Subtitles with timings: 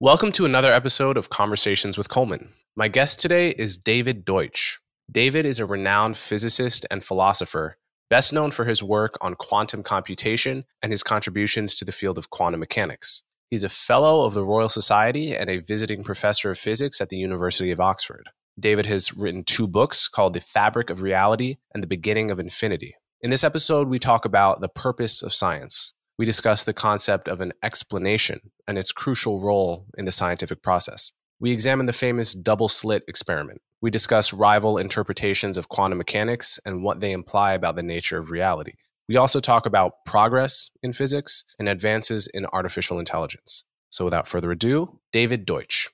[0.00, 2.50] Welcome to another episode of Conversations with Coleman.
[2.76, 4.78] My guest today is David Deutsch.
[5.10, 10.64] David is a renowned physicist and philosopher, best known for his work on quantum computation
[10.84, 13.24] and his contributions to the field of quantum mechanics.
[13.50, 17.18] He's a fellow of the Royal Society and a visiting professor of physics at the
[17.18, 18.30] University of Oxford.
[18.56, 22.94] David has written two books called The Fabric of Reality and The Beginning of Infinity.
[23.20, 27.40] In this episode, we talk about the purpose of science, we discuss the concept of
[27.40, 31.12] an explanation and its crucial role in the scientific process.
[31.38, 33.60] We examine the famous double slit experiment.
[33.80, 38.32] We discuss rival interpretations of quantum mechanics and what they imply about the nature of
[38.32, 38.72] reality.
[39.08, 43.64] We also talk about progress in physics and advances in artificial intelligence.
[43.90, 45.88] So without further ado, David Deutsch.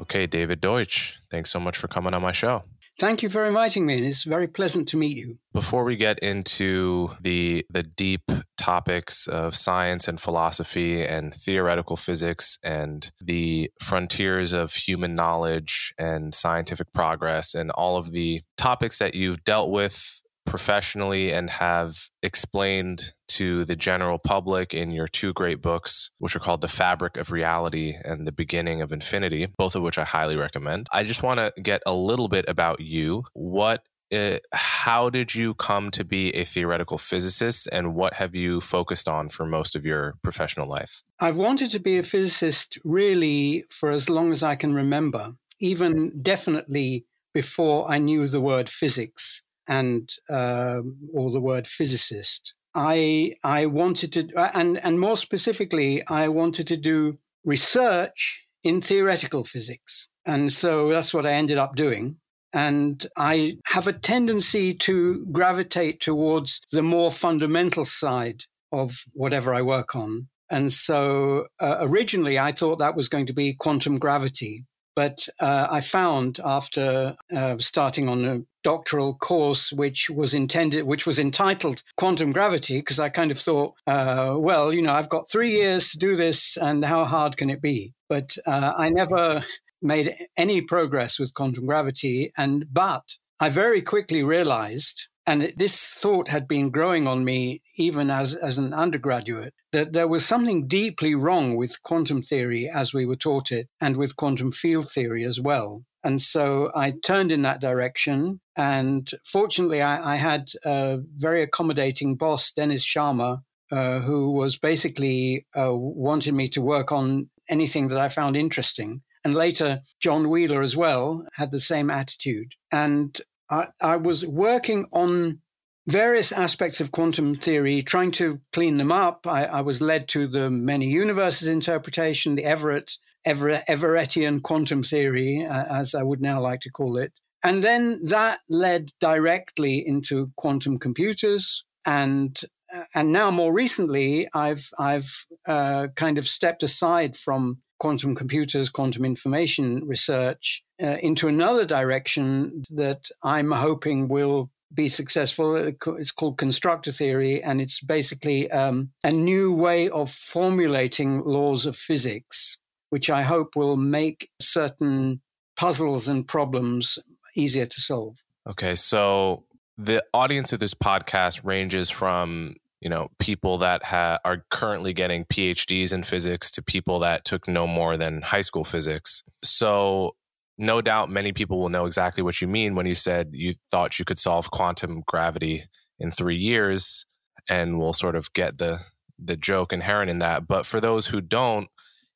[0.00, 2.64] Okay, David Deutsch, thanks so much for coming on my show.
[3.00, 4.06] Thank you for inviting me.
[4.06, 5.38] It's very pleasant to meet you.
[5.54, 12.58] Before we get into the the deep topics of science and philosophy and theoretical physics
[12.62, 19.14] and the frontiers of human knowledge and scientific progress and all of the topics that
[19.14, 25.62] you've dealt with professionally and have explained to the general public in your two great
[25.62, 29.82] books, which are called The Fabric of Reality and The Beginning of Infinity, both of
[29.82, 30.88] which I highly recommend.
[30.92, 33.22] I just want to get a little bit about you.
[33.32, 38.60] What uh, how did you come to be a theoretical physicist and what have you
[38.60, 41.04] focused on for most of your professional life?
[41.20, 46.20] I've wanted to be a physicist really for as long as I can remember, even
[46.20, 50.80] definitely before I knew the word physics and uh,
[51.14, 52.54] or the word physicist.
[52.74, 59.44] I I wanted to and and more specifically, I wanted to do research in theoretical
[59.44, 62.16] physics, and so that's what I ended up doing.
[62.52, 68.42] And I have a tendency to gravitate towards the more fundamental side
[68.72, 70.28] of whatever I work on.
[70.50, 74.64] And so uh, originally I thought that was going to be quantum gravity.
[74.96, 81.06] But uh, I found after uh, starting on a doctoral course, which was intended, which
[81.06, 85.30] was entitled Quantum Gravity, because I kind of thought, uh, well, you know, I've got
[85.30, 87.94] three years to do this, and how hard can it be?
[88.08, 89.44] But uh, I never
[89.82, 96.28] made any progress with quantum gravity, and but I very quickly realized and this thought
[96.28, 101.14] had been growing on me even as, as an undergraduate that there was something deeply
[101.14, 105.40] wrong with quantum theory as we were taught it and with quantum field theory as
[105.40, 105.84] well.
[106.02, 108.40] And so I turned in that direction.
[108.56, 115.46] And fortunately, I, I had a very accommodating boss, Dennis Sciama, uh, who was basically
[115.54, 119.02] uh, me to work on anything that I found interesting.
[119.24, 122.54] And later, John Wheeler as well had the same attitude.
[122.72, 125.40] And I, I was working on
[125.86, 129.26] various aspects of quantum theory, trying to clean them up.
[129.26, 135.46] I, I was led to the many universes interpretation, the Everett, Ever, Everettian quantum theory,
[135.46, 137.12] uh, as I would now like to call it.
[137.42, 141.64] And then that led directly into quantum computers.
[141.86, 142.38] And,
[142.74, 148.68] uh, and now more recently, I've, I've uh, kind of stepped aside from quantum computers,
[148.68, 155.56] quantum information research uh, into another direction that I'm hoping will be successful.
[155.98, 161.74] It's called constructor theory, and it's basically um, a new way of formulating laws of
[161.74, 162.58] physics,
[162.90, 165.20] which I hope will make certain
[165.56, 166.98] puzzles and problems
[167.34, 168.18] easier to solve.
[168.46, 169.44] Okay, so
[169.78, 175.24] the audience of this podcast ranges from you know people that ha- are currently getting
[175.24, 180.14] phds in physics to people that took no more than high school physics so
[180.58, 183.98] no doubt many people will know exactly what you mean when you said you thought
[183.98, 185.64] you could solve quantum gravity
[185.98, 187.06] in three years
[187.48, 188.78] and we'll sort of get the
[189.18, 191.68] the joke inherent in that but for those who don't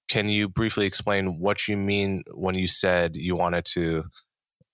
[0.09, 4.05] can you briefly explain what you mean when you said you wanted to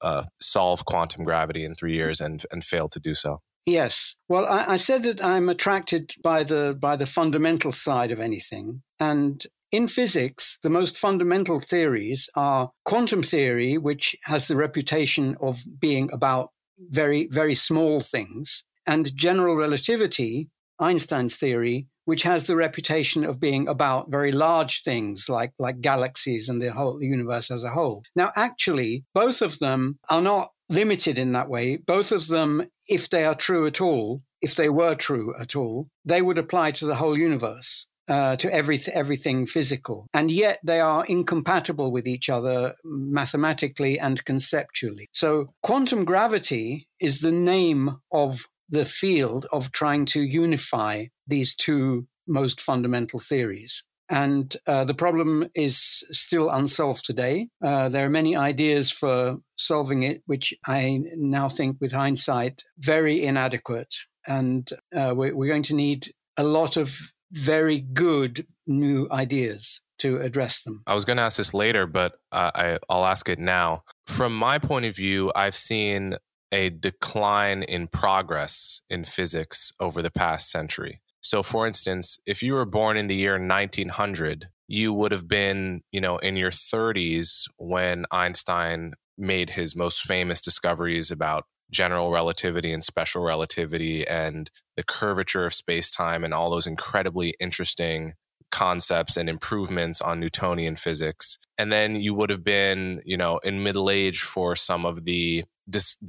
[0.02, 4.16] uh, solve quantum gravity in three years and and failed to do so Yes.
[4.28, 8.82] Well, I, I, said that I'm attracted by the by the fundamental side of anything,
[8.98, 15.60] and in physics, the most fundamental theories are quantum theory, which has the reputation of
[15.78, 20.48] being about very very small things, and general relativity,
[20.78, 26.48] Einstein's theory, which has the reputation of being about very large things like, like galaxies
[26.48, 28.02] and the whole universe as a whole.
[28.16, 31.76] Now, actually, both of them are not limited in that way.
[31.76, 35.88] Both of them, if they are true at all, if they were true at all,
[36.04, 37.86] they would apply to the whole universe.
[38.08, 40.08] Uh, to every, everything physical.
[40.12, 45.06] And yet they are incompatible with each other mathematically and conceptually.
[45.12, 52.06] So, quantum gravity is the name of the field of trying to unify these two
[52.26, 53.84] most fundamental theories.
[54.10, 55.78] And uh, the problem is
[56.10, 57.48] still unsolved today.
[57.64, 63.24] Uh, there are many ideas for solving it, which I now think, with hindsight, very
[63.24, 63.94] inadequate.
[64.26, 66.96] And uh, we're, we're going to need a lot of
[67.30, 70.82] very good new ideas to address them.
[70.88, 73.84] I was going to ask this later, but uh, I, I'll ask it now.
[74.06, 76.16] From my point of view, I've seen
[76.50, 81.00] a decline in progress in physics over the past century.
[81.20, 85.82] So, for instance, if you were born in the year 1900, you would have been,
[85.92, 92.72] you know, in your 30s when Einstein made his most famous discoveries about general relativity
[92.72, 98.14] and special relativity and the curvature of space time and all those incredibly interesting
[98.50, 101.38] concepts and improvements on Newtonian physics.
[101.56, 105.44] And then you would have been, you know, in middle age for some of the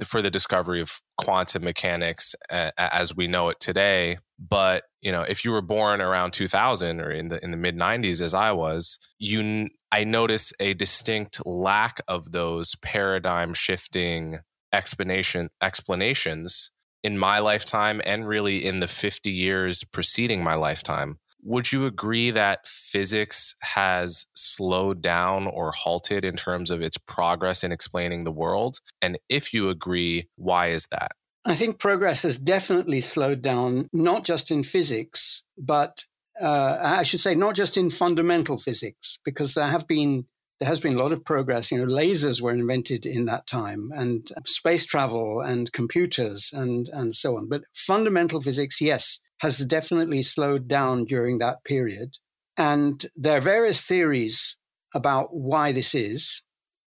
[0.04, 4.18] for the discovery of quantum mechanics uh, as we know it today.
[4.48, 7.76] But you know, if you were born around 2000 or in the in the mid
[7.76, 14.38] 90s, as I was, you I notice a distinct lack of those paradigm shifting
[14.72, 16.70] explanation explanations
[17.02, 21.18] in my lifetime and really in the 50 years preceding my lifetime.
[21.44, 27.64] Would you agree that physics has slowed down or halted in terms of its progress
[27.64, 28.78] in explaining the world?
[29.00, 31.12] And if you agree, why is that?
[31.44, 36.04] I think progress has definitely slowed down, not just in physics, but
[36.40, 40.26] uh, I should say not just in fundamental physics, because there have been
[40.60, 41.72] there has been a lot of progress.
[41.72, 47.16] You know, lasers were invented in that time, and space travel, and computers, and and
[47.16, 47.48] so on.
[47.48, 52.18] But fundamental physics, yes, has definitely slowed down during that period.
[52.56, 54.56] And there are various theories
[54.94, 56.42] about why this is.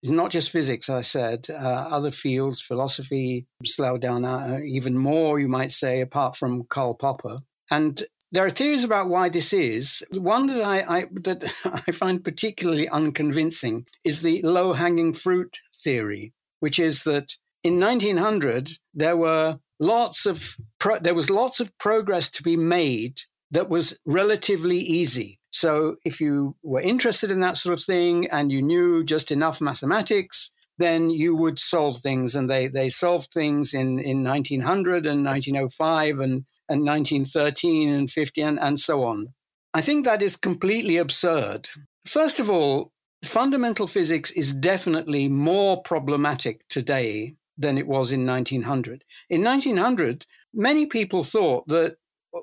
[0.05, 5.49] Not just physics, I said, uh, other fields, philosophy, slowed down uh, even more, you
[5.49, 7.41] might say, apart from Karl Popper.
[7.71, 8.03] And
[8.33, 10.03] there are theories about why this is.
[10.11, 16.33] One that I, I that I find particularly unconvincing is the low hanging fruit theory,
[16.61, 22.31] which is that in 1900 there were lots of pro- there was lots of progress
[22.31, 23.23] to be made
[23.53, 25.39] that was relatively easy.
[25.51, 29.61] So if you were interested in that sort of thing and you knew just enough
[29.61, 32.35] mathematics, then you would solve things.
[32.35, 38.41] And they, they solved things in, in 1900 and 1905 and, and 1913 and 50
[38.41, 39.35] and, and so on.
[39.75, 41.69] I think that is completely absurd.
[42.07, 42.93] First of all,
[43.23, 49.05] fundamental physics is definitely more problematic today than it was in 1900.
[49.29, 51.97] In 1900, many people thought that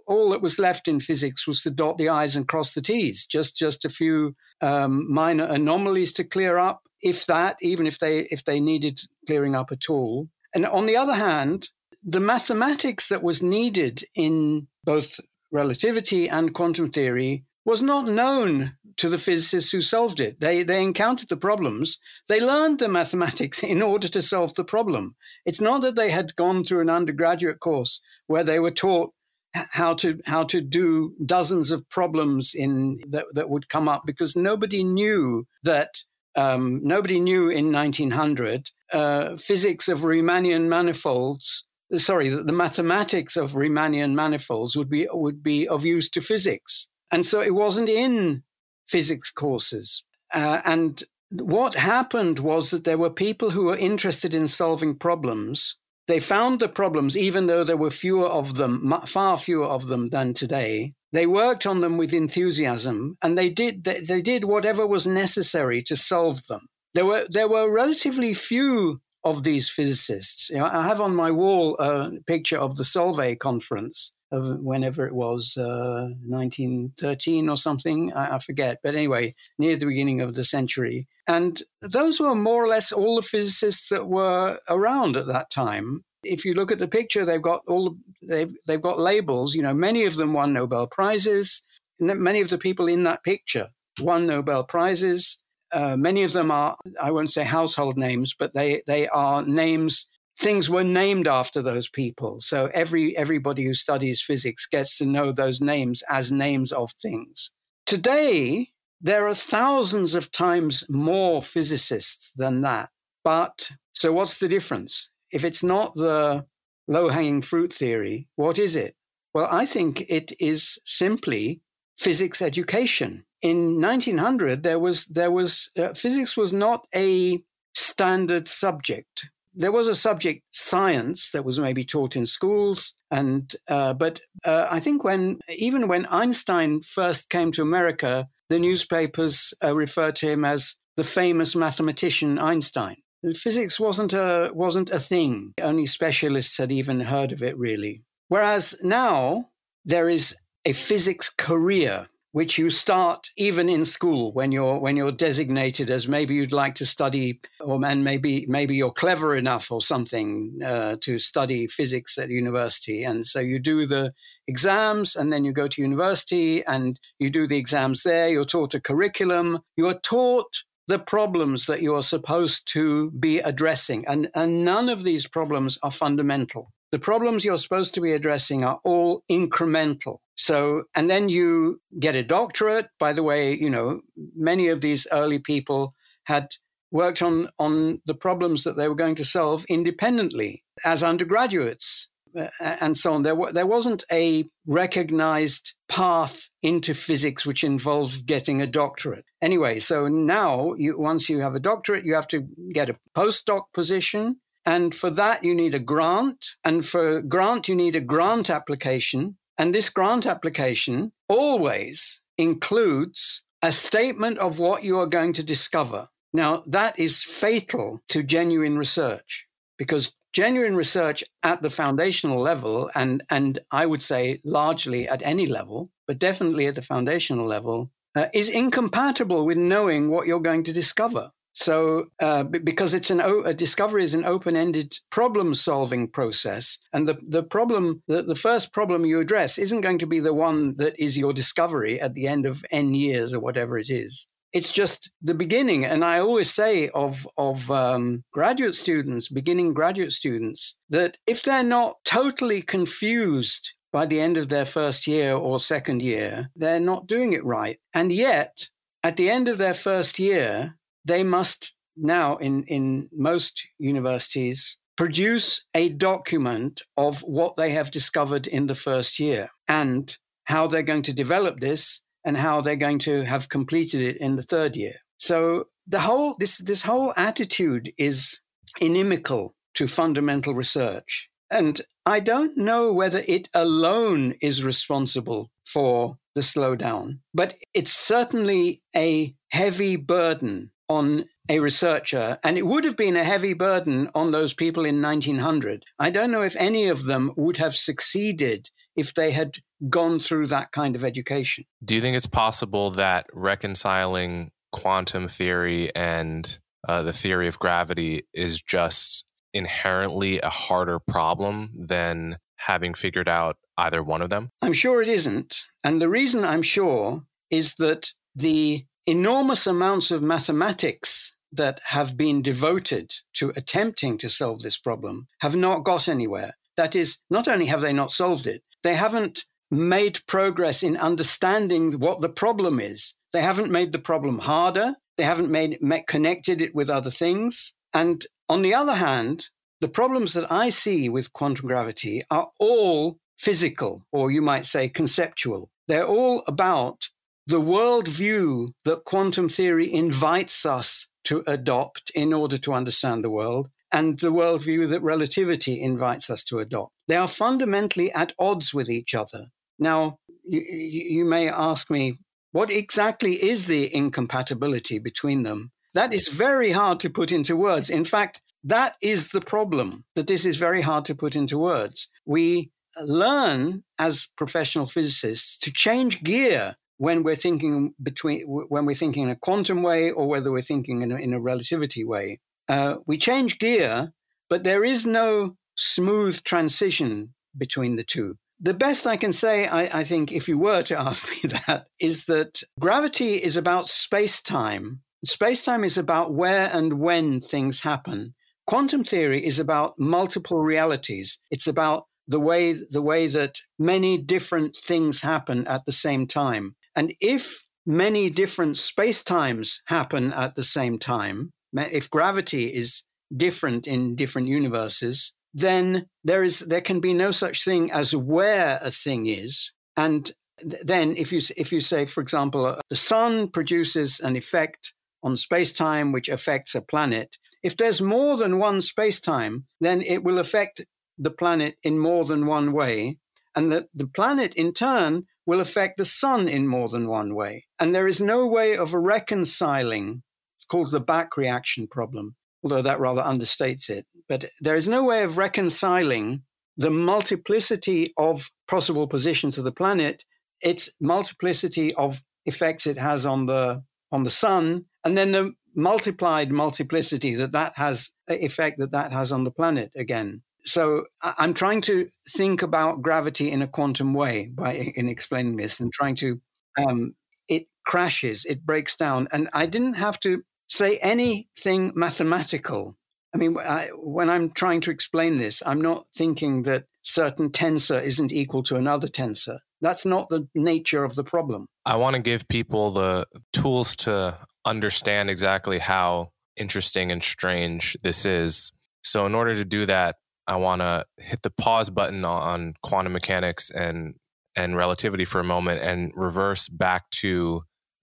[0.08, 3.26] all that was left in physics was to dot the i's and cross the t's
[3.26, 8.28] just just a few um, minor anomalies to clear up if that even if they
[8.30, 11.70] if they needed clearing up at all and on the other hand
[12.04, 15.20] the mathematics that was needed in both
[15.52, 20.40] relativity and quantum theory was not known to the physicists who solved it.
[20.40, 22.00] They, they encountered the problems.
[22.28, 25.16] They learned the mathematics in order to solve the problem.
[25.46, 29.14] It's not that they had gone through an undergraduate course where they were taught
[29.54, 34.36] how to how to do dozens of problems in that, that would come up because
[34.36, 35.90] nobody knew that
[36.36, 41.66] um, nobody knew in 1900 uh, physics of Riemannian manifolds
[41.98, 47.26] sorry the mathematics of Riemannian manifolds would be would be of use to physics and
[47.26, 48.44] so it wasn't in
[48.88, 50.04] physics courses.
[50.34, 55.78] Uh, and what happened was that there were people who were interested in solving problems.
[56.10, 60.10] They found the problems, even though there were fewer of them, far fewer of them
[60.10, 60.96] than today.
[61.14, 65.84] They worked on them with enthusiasm, and they did they, they did whatever was necessary
[65.84, 66.62] to solve them.
[66.96, 70.50] There were there were relatively few of these physicists.
[70.50, 75.06] You know, I have on my wall a picture of the Solvay conference of whenever
[75.08, 78.78] it was, uh, 1913 or something, I, I, forget.
[78.84, 81.08] But anyway, near the beginning of the century.
[81.30, 86.04] And those were more or less all the physicists that were around at that time.
[86.24, 87.96] If you look at the picture, they've got all
[88.28, 89.54] they've they've got labels.
[89.54, 91.62] You know, many of them won Nobel prizes.
[92.00, 93.68] Many of the people in that picture
[94.00, 95.38] won Nobel prizes.
[95.72, 100.08] Uh, many of them are, I won't say household names, but they, they are names
[100.40, 102.38] things were named after those people.
[102.40, 107.52] So every everybody who studies physics gets to know those names as names of things.
[107.86, 108.70] Today,
[109.02, 112.90] there are thousands of times more physicists than that.
[113.24, 115.10] But so what's the difference?
[115.32, 116.46] If it's not the
[116.88, 118.96] low hanging fruit theory, what is it?
[119.34, 121.62] Well, I think it is simply
[121.98, 123.26] physics education.
[123.42, 127.42] In 1900, there was there was uh, physics was not a
[127.74, 129.30] standard subject.
[129.54, 134.68] There was a subject science that was maybe taught in schools, and uh, but uh,
[134.70, 140.32] I think when even when Einstein first came to America, the newspapers uh, referred to
[140.32, 142.98] him as the famous mathematician Einstein.
[143.36, 145.54] Physics wasn't a wasn't a thing.
[145.62, 148.04] Only specialists had even heard of it, really.
[148.30, 149.46] Whereas now
[149.86, 155.12] there is a physics career which you start even in school when you're when you're
[155.12, 159.82] designated as maybe you'd like to study or and maybe maybe you're clever enough or
[159.82, 164.14] something uh, to study physics at university and so you do the
[164.54, 168.74] exams and then you go to university and you do the exams there you're taught
[168.74, 174.90] a curriculum you're taught the problems that you're supposed to be addressing and and none
[174.90, 180.20] of these problems are fundamental the problems you're supposed to be addressing are all incremental.
[180.36, 182.88] So, and then you get a doctorate.
[183.00, 184.02] By the way, you know,
[184.36, 186.56] many of these early people had
[186.92, 192.48] worked on, on the problems that they were going to solve independently as undergraduates Uh,
[192.60, 193.24] and so on.
[193.24, 199.26] There, there wasn't a recognized path into physics which involved getting a doctorate.
[199.42, 203.64] Anyway, so now you, once you have a doctorate, you have to get a postdoc
[203.74, 206.56] position and for that, you need a grant.
[206.64, 209.38] And for grant, you need a grant application.
[209.58, 216.10] And this grant application always includes a statement of what you are going to discover.
[216.32, 223.24] Now, that is fatal to genuine research because genuine research at the foundational level, and,
[223.30, 228.28] and I would say largely at any level, but definitely at the foundational level, uh,
[228.34, 231.32] is incompatible with knowing what you're going to discover.
[231.54, 237.44] So, uh, because it's an a discovery is an open-ended problem-solving process, and the the
[237.44, 241.18] problem, the, the first problem you address, isn't going to be the one that is
[241.18, 244.28] your discovery at the end of n years or whatever it is.
[244.52, 250.12] It's just the beginning, and I always say of of um, graduate students, beginning graduate
[250.12, 255.60] students, that if they're not totally confused by the end of their first year or
[255.60, 257.80] second year, they're not doing it right.
[257.94, 258.70] And yet,
[259.04, 265.64] at the end of their first year, they must now, in, in most universities, produce
[265.74, 271.04] a document of what they have discovered in the first year and how they're going
[271.04, 274.96] to develop this and how they're going to have completed it in the third year.
[275.18, 278.42] So the whole this this whole attitude is
[278.80, 281.30] inimical to fundamental research.
[281.52, 288.82] And I don't know whether it alone is responsible for the slowdown, but it's certainly
[288.96, 294.32] a heavy burden on a researcher, and it would have been a heavy burden on
[294.32, 295.86] those people in 1900.
[296.00, 299.58] I don't know if any of them would have succeeded if they had
[299.90, 301.66] gone through that kind of education.
[301.84, 308.24] Do you think it's possible that reconciling quantum theory and uh, the theory of gravity
[308.34, 314.52] is just inherently a harder problem than having figured out either one of them?
[314.62, 315.66] I'm sure it isn't.
[315.84, 322.42] And the reason I'm sure is that the enormous amounts of mathematics that have been
[322.42, 326.56] devoted to attempting to solve this problem have not got anywhere.
[326.78, 332.00] That is, not only have they not solved it, they haven't made progress in understanding
[332.00, 333.16] what the problem is.
[333.34, 334.96] They haven't made the problem harder.
[335.18, 337.74] They haven't made, connected it with other things.
[337.94, 339.50] And on the other hand,
[339.82, 344.90] the problems that I see with quantum gravity are all physical, or you might say
[344.90, 345.70] conceptual.
[345.88, 347.10] They're all about
[347.48, 353.70] the worldview that quantum theory invites us to adopt in order to understand the world,
[353.92, 356.94] and the worldview that relativity invites us to adopt.
[357.08, 359.48] They are fundamentally at odds with each other.
[359.78, 362.20] Now, you, you may ask me,
[362.52, 365.72] what exactly is the incompatibility between them?
[365.94, 367.90] That is very hard to put into words.
[367.90, 372.10] In fact, that is the problem, that this is very hard to put into words.
[372.26, 379.24] We learn as professional physicists to change gear when we're thinking between when we're thinking
[379.24, 382.40] in a quantum way or whether we're thinking in a, in a relativity way.
[382.70, 384.14] Uh, we change gear,
[384.50, 388.36] but there is no smooth transition between the two.
[388.62, 391.88] The best I can say, I, I think, if you were to ask me that,
[392.00, 395.02] is that gravity is about space time.
[395.26, 398.36] Space time is about where and when things happen.
[398.68, 401.40] quantum theory is about multiple realities.
[401.50, 406.76] It's about the way the way that many different things happen at the same time.
[406.96, 413.04] And if many different space times happen at the same time, if gravity is
[413.36, 418.80] different in different universes, then there is there can be no such thing as where
[418.82, 419.74] a thing is.
[419.98, 424.94] And then if you if you say, for example, uh, the sun produces an effect
[425.24, 427.38] on space time which affects a planet.
[427.62, 430.86] If there's more than one space time, then it will affect
[431.18, 433.18] the planet in more than one way,
[433.54, 437.66] and that the planet in turn will affect the sun in more than one way.
[437.80, 440.24] And there is no way of reconciling.
[440.70, 444.06] Called the back reaction problem, although that rather understates it.
[444.28, 446.44] But there is no way of reconciling
[446.78, 450.24] the multiplicity of possible positions of the planet,
[450.62, 456.52] its multiplicity of effects it has on the on the sun, and then the multiplied
[456.52, 461.82] multiplicity that that has effect that that has on the planet again so I'm trying
[461.82, 466.40] to think about gravity in a quantum way by in explaining this and trying to
[466.78, 467.16] um,
[467.48, 472.96] it crashes, it breaks down, and I didn't have to say anything mathematical.
[473.34, 478.02] I mean, I, when I'm trying to explain this, I'm not thinking that certain tensor
[478.02, 479.60] isn't equal to another tensor.
[479.82, 481.68] That's not the nature of the problem.
[481.86, 488.26] I want to give people the tools to understand exactly how interesting and strange this
[488.26, 488.72] is.
[489.04, 493.14] So, in order to do that, I want to hit the pause button on quantum
[493.14, 494.16] mechanics and
[494.56, 497.62] and relativity for a moment and reverse back to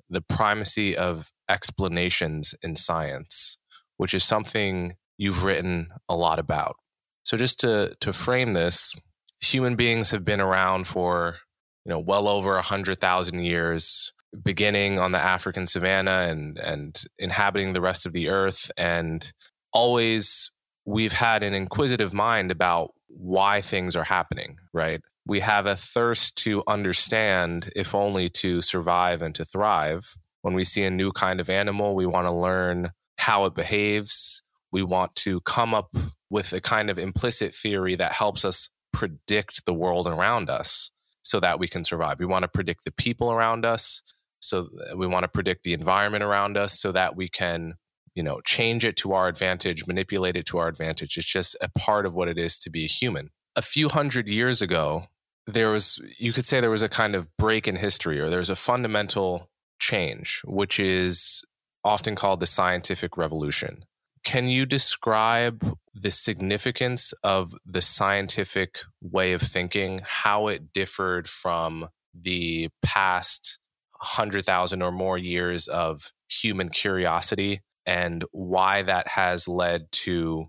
[0.08, 3.58] the primacy of explanations in science,
[3.96, 6.76] which is something you've written a lot about.
[7.24, 8.94] So just to to frame this,
[9.40, 11.38] human beings have been around for
[11.84, 14.12] you know well over a hundred thousand years,
[14.44, 19.32] beginning on the African savannah and and inhabiting the rest of the earth, and
[19.72, 20.50] always
[20.84, 25.00] we've had an inquisitive mind about why things are happening, right?
[25.26, 30.16] We have a thirst to understand, if only to survive and to thrive.
[30.46, 34.44] When we see a new kind of animal, we want to learn how it behaves.
[34.70, 35.88] We want to come up
[36.30, 41.40] with a kind of implicit theory that helps us predict the world around us so
[41.40, 42.20] that we can survive.
[42.20, 44.02] We want to predict the people around us.
[44.38, 47.74] So we want to predict the environment around us so that we can
[48.14, 51.68] you know change it to our advantage manipulate it to our advantage it's just a
[51.76, 55.04] part of what it is to be a human a few hundred years ago
[55.46, 58.48] there was you could say there was a kind of break in history or there's
[58.48, 61.44] a fundamental change which is
[61.84, 63.84] often called the scientific revolution.
[64.24, 71.88] Can you describe the significance of the scientific way of thinking how it differed from
[72.12, 73.60] the past
[74.00, 80.46] 100,000 or more years of human curiosity and why that has led to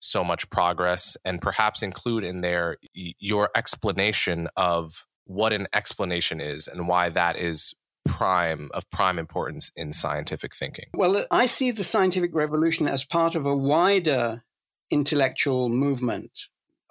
[0.00, 6.66] so much progress and perhaps include in there your explanation of what an explanation is
[6.66, 7.74] and why that is
[8.08, 10.86] prime of prime importance in scientific thinking?
[10.94, 14.42] Well i see the scientific revolution as part of a wider
[14.90, 16.30] intellectual movement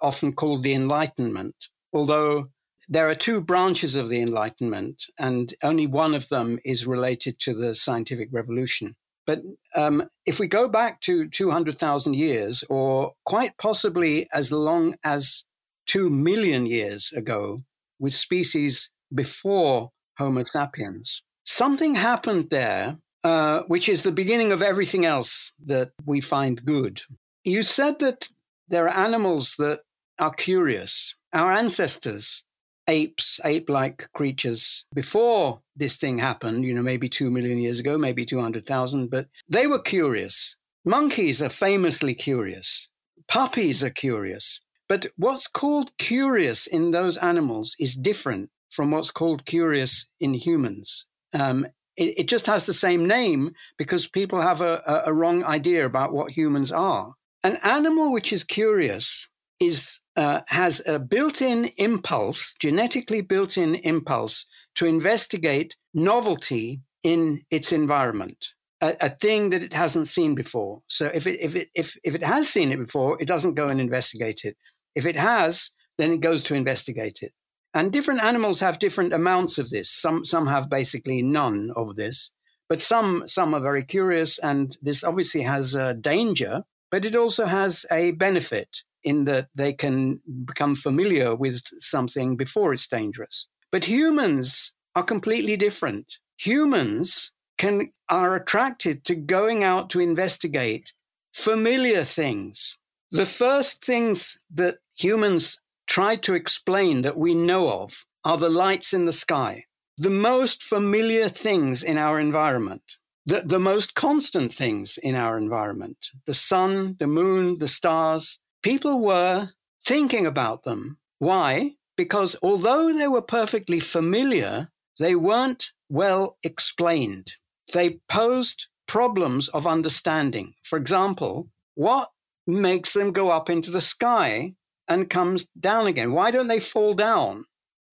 [0.00, 1.56] often called the enlightenment.
[1.92, 2.50] Although
[2.88, 7.54] there are two branches of the enlightenment and only one of them is related to
[7.54, 8.96] the scientific revolution.
[9.26, 9.42] But
[9.74, 15.44] um, if we go back to 200,000 years, or quite possibly as long as
[15.86, 17.58] 2 million years ago,
[17.98, 25.04] with species before Homo sapiens, something happened there, uh, which is the beginning of everything
[25.04, 27.02] else that we find good.
[27.44, 28.28] You said that
[28.68, 29.80] there are animals that
[30.18, 31.14] are curious.
[31.32, 32.44] Our ancestors
[32.88, 37.96] apes, ape like creatures before this thing happened, you know, maybe two million years ago,
[37.96, 40.56] maybe 200,000, but they were curious.
[40.84, 42.88] Monkeys are famously curious.
[43.28, 44.60] Puppies are curious.
[44.88, 51.06] But what's called curious in those animals is different from what's called curious in humans.
[51.32, 55.42] Um, it, it, just has the same name because people have a, a, a wrong
[55.44, 57.14] idea about what humans are.
[57.42, 59.28] An animal which is curious
[59.60, 68.54] is uh, has a built-in impulse, genetically built-in impulse to investigate novelty in its environment,
[68.80, 70.82] a, a, thing that it hasn't seen before.
[70.88, 73.68] So if it if it if if it has seen it before, it doesn't go
[73.68, 74.56] and investigate it.
[74.94, 77.32] If it has, then it goes to investigate it.
[77.78, 79.88] And different animals have different amounts of this.
[79.88, 82.32] Some some have basically none of this,
[82.68, 87.46] but some some are very curious, and this obviously has a danger, but it also
[87.46, 93.46] has a benefit in that they can become familiar with something before it's dangerous.
[93.70, 96.18] But humans are completely different.
[96.38, 100.94] Humans can are attracted to going out to investigate
[101.32, 102.76] familiar things.
[103.12, 108.92] The first things that humans try to explain that we know of are the lights
[108.92, 109.64] in the sky,
[109.96, 112.82] the most familiar things in our environment,
[113.26, 118.38] the, the most constant things in our environment the sun, the moon, the stars.
[118.62, 119.50] People were
[119.84, 120.98] thinking about them.
[121.18, 121.74] Why?
[121.96, 127.32] Because although they were perfectly familiar, they weren't well explained.
[127.72, 130.54] They posed problems of understanding.
[130.62, 132.10] For example, what
[132.46, 134.54] makes them go up into the sky
[134.88, 136.12] and comes down again?
[136.12, 137.44] Why don't they fall down?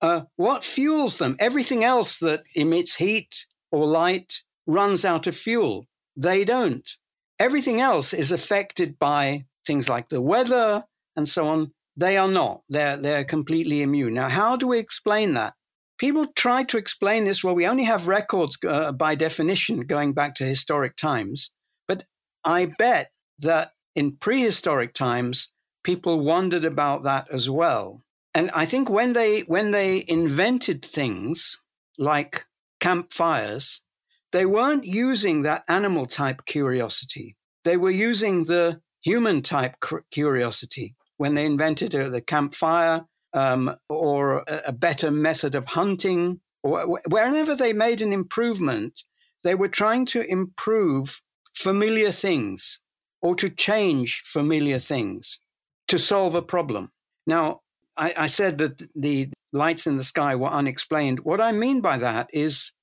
[0.01, 1.35] Uh, what fuels them?
[1.39, 5.85] Everything else that emits heat or light runs out of fuel.
[6.15, 6.87] They don't.
[7.39, 11.71] Everything else is affected by things like the weather and so on.
[11.97, 12.61] They are not.
[12.69, 14.13] They're, they're completely immune.
[14.13, 15.53] Now, how do we explain that?
[15.97, 17.43] People try to explain this.
[17.43, 21.51] Well, we only have records uh, by definition going back to historic times.
[21.87, 22.05] But
[22.43, 25.53] I bet that in prehistoric times,
[25.85, 28.01] people wondered about that as well.
[28.33, 31.59] And I think when they when they invented things
[31.97, 32.45] like
[32.81, 33.81] campfires,
[34.33, 37.37] they weren't using that animal type curiosity.
[37.63, 39.75] They were using the human type
[40.11, 46.41] curiosity when they invented the campfire um, or a, better method of hunting.
[46.63, 46.99] Or
[47.57, 49.03] they made an improvement,
[49.43, 51.21] they were trying to improve
[51.53, 52.79] familiar things
[53.21, 55.39] or to change familiar things
[55.87, 56.91] to solve a problem.
[57.27, 57.61] Now,
[57.97, 61.21] I, I, said that the lights in the sky were unexplained.
[61.21, 62.73] What I mean by that is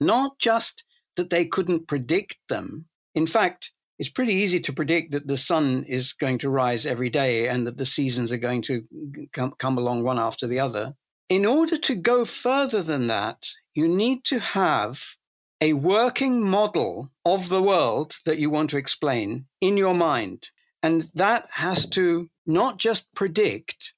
[0.00, 0.84] not just
[1.16, 2.86] that they couldn't predict them.
[3.14, 7.10] In fact, it's pretty easy to predict that the sun is going to rise every
[7.10, 8.84] day and that the seasons are going to
[9.32, 10.94] come, come along one after the other.
[11.28, 15.16] In order to go further than that, you need to have
[15.60, 20.48] a working model of the world that you want to explain in your mind.
[20.82, 23.92] And that has to not just predict,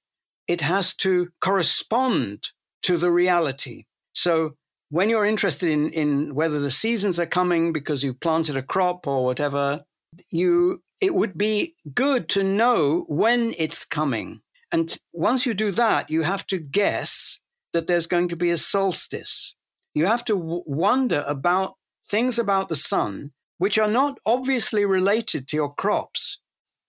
[0.49, 2.49] it has to correspond
[2.83, 3.85] to the reality.
[4.13, 4.57] So
[4.91, 9.07] when you're interested in, in whether the seasons are coming because you planted a crop
[9.07, 9.85] or whatever,
[10.29, 14.41] you it would be good to know when it's coming.
[14.71, 17.41] And once you do that, you have to guess
[17.73, 19.57] that there's going to be a solstice.
[19.95, 21.75] You have to w- wonder about
[22.09, 26.39] things about the sun which are not obviously related to your crops.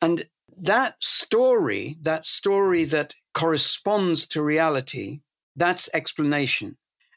[0.04, 0.28] And
[0.64, 5.22] that story, that story that corresponds to reality,
[5.56, 6.76] that's explanation.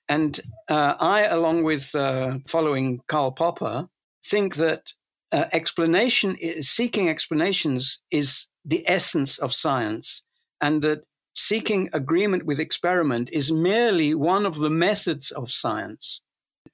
[0.09, 3.89] And uh, I, along with uh, following Karl Popper,
[4.25, 4.93] think that
[5.33, 10.23] uh, explanation, seeking explanations, is the essence of science,
[10.61, 11.03] and that
[11.35, 16.23] seeking agreement with experiment is merely one of the methods of science.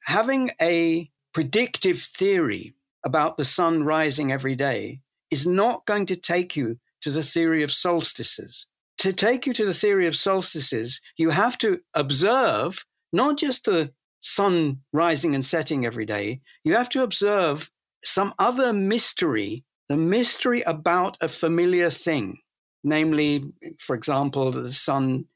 [0.05, 5.01] Having a predictive theory about the sun rising every day
[5.33, 8.67] is not going to take you to the theory of solstices.
[8.99, 13.93] To take you to the theory of solstices, you have to observe not just the
[14.21, 17.71] sun rising and setting every day, you have to observe
[18.05, 22.39] some other mystery, the mystery about a familiar thing.
[22.85, 25.27] Namely, for example, the sun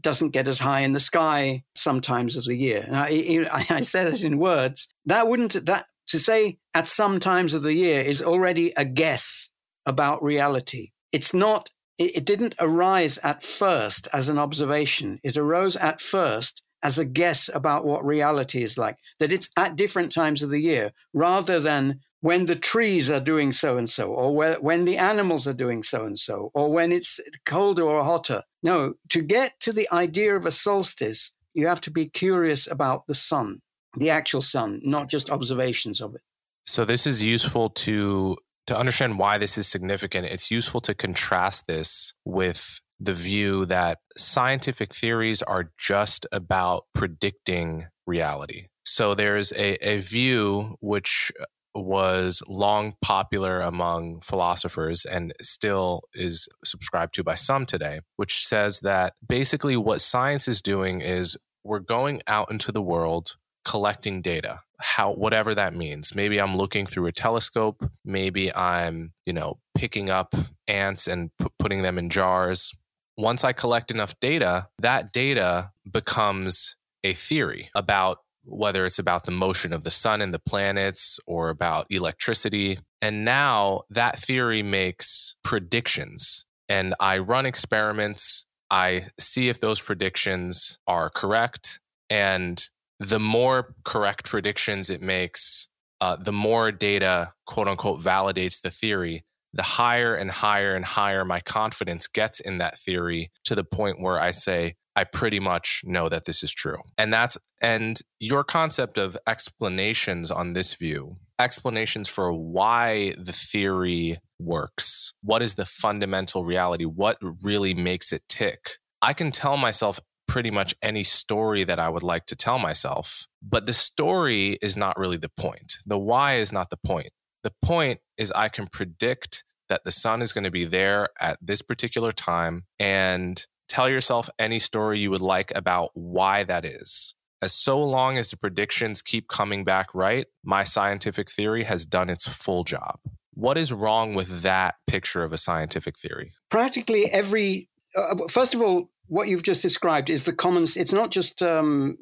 [0.00, 2.88] doesn't get as high in the sky sometimes of the year.
[2.92, 4.88] I, I, say that in words.
[5.06, 9.50] That wouldn't that to say at some times of the year is already a guess
[9.86, 10.90] about reality.
[11.12, 11.70] It's not.
[11.98, 15.20] It, it didn't arise at first as an observation.
[15.22, 18.96] It arose at first as a guess about what reality is like.
[19.18, 23.52] That it's at different times of the year, rather than when the trees are doing
[23.52, 27.20] so and so, or when the animals are doing so and so, or when it's
[27.46, 28.42] colder or hotter.
[28.62, 33.06] No, to get to the idea of a solstice, you have to be curious about
[33.06, 33.60] the sun,
[33.96, 36.22] the actual sun, not just observations of it.
[36.66, 40.26] So this is useful to to understand why this is significant.
[40.26, 47.86] It's useful to contrast this with the view that scientific theories are just about predicting
[48.06, 48.66] reality.
[48.84, 51.32] So there's a, a view which
[51.74, 58.80] was long popular among philosophers and still is subscribed to by some today, which says
[58.80, 63.36] that basically what science is doing is we're going out into the world
[63.68, 69.32] collecting data how whatever that means maybe i'm looking through a telescope maybe i'm you
[69.32, 70.34] know picking up
[70.66, 72.72] ants and p- putting them in jars
[73.16, 79.30] once i collect enough data that data becomes a theory about whether it's about the
[79.30, 82.78] motion of the sun and the planets or about electricity.
[83.02, 86.44] And now that theory makes predictions.
[86.68, 88.46] And I run experiments.
[88.70, 91.80] I see if those predictions are correct.
[92.10, 92.62] And
[92.98, 95.68] the more correct predictions it makes,
[96.00, 101.24] uh, the more data, quote unquote, validates the theory, the higher and higher and higher
[101.24, 105.82] my confidence gets in that theory to the point where I say, I pretty much
[105.84, 106.78] know that this is true.
[106.96, 114.16] And that's, and your concept of explanations on this view, explanations for why the theory
[114.40, 118.70] works, what is the fundamental reality, what really makes it tick.
[119.00, 123.26] I can tell myself pretty much any story that I would like to tell myself.
[123.42, 125.78] But the story is not really the point.
[125.86, 127.08] The why is not the point.
[127.42, 131.38] The point is I can predict that the sun is going to be there at
[131.40, 137.14] this particular time and tell yourself any story you would like about why that is.
[137.40, 142.10] As so long as the predictions keep coming back right, my scientific theory has done
[142.10, 142.98] its full job.
[143.34, 146.32] What is wrong with that picture of a scientific theory?
[146.50, 151.10] Practically every, uh, first of all, what you've just described is the common, it's not
[151.10, 151.96] just um,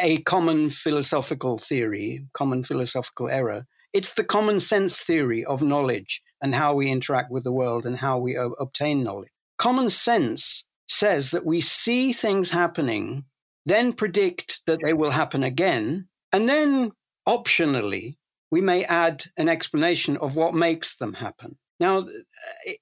[0.00, 3.66] a common philosophical theory, common philosophical error.
[3.92, 7.96] It's the common sense theory of knowledge and how we interact with the world and
[7.96, 9.30] how we o- obtain knowledge.
[9.56, 13.24] Common sense says that we see things happening,
[13.66, 16.92] then predict that they will happen again, and then
[17.26, 18.16] optionally,
[18.50, 21.58] we may add an explanation of what makes them happen.
[21.80, 22.04] Now, uh,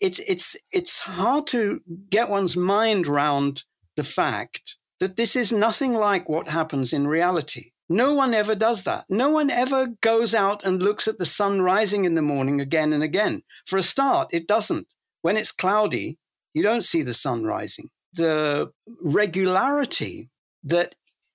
[0.00, 1.80] it's it's it's hard to
[2.10, 3.64] get one's mind round
[3.96, 7.72] the fact that this is nothing like what happens in reality.
[7.88, 9.04] No one ever does that.
[9.08, 12.92] No one ever goes out and looks at the sun rising in the morning again
[12.92, 13.42] and again.
[13.66, 14.88] For a start, it doesn't.
[15.22, 16.18] When it's cloudy,
[16.52, 17.90] you don't see the sun rising.
[18.14, 18.72] The
[19.04, 20.30] regularity
[20.64, 20.94] that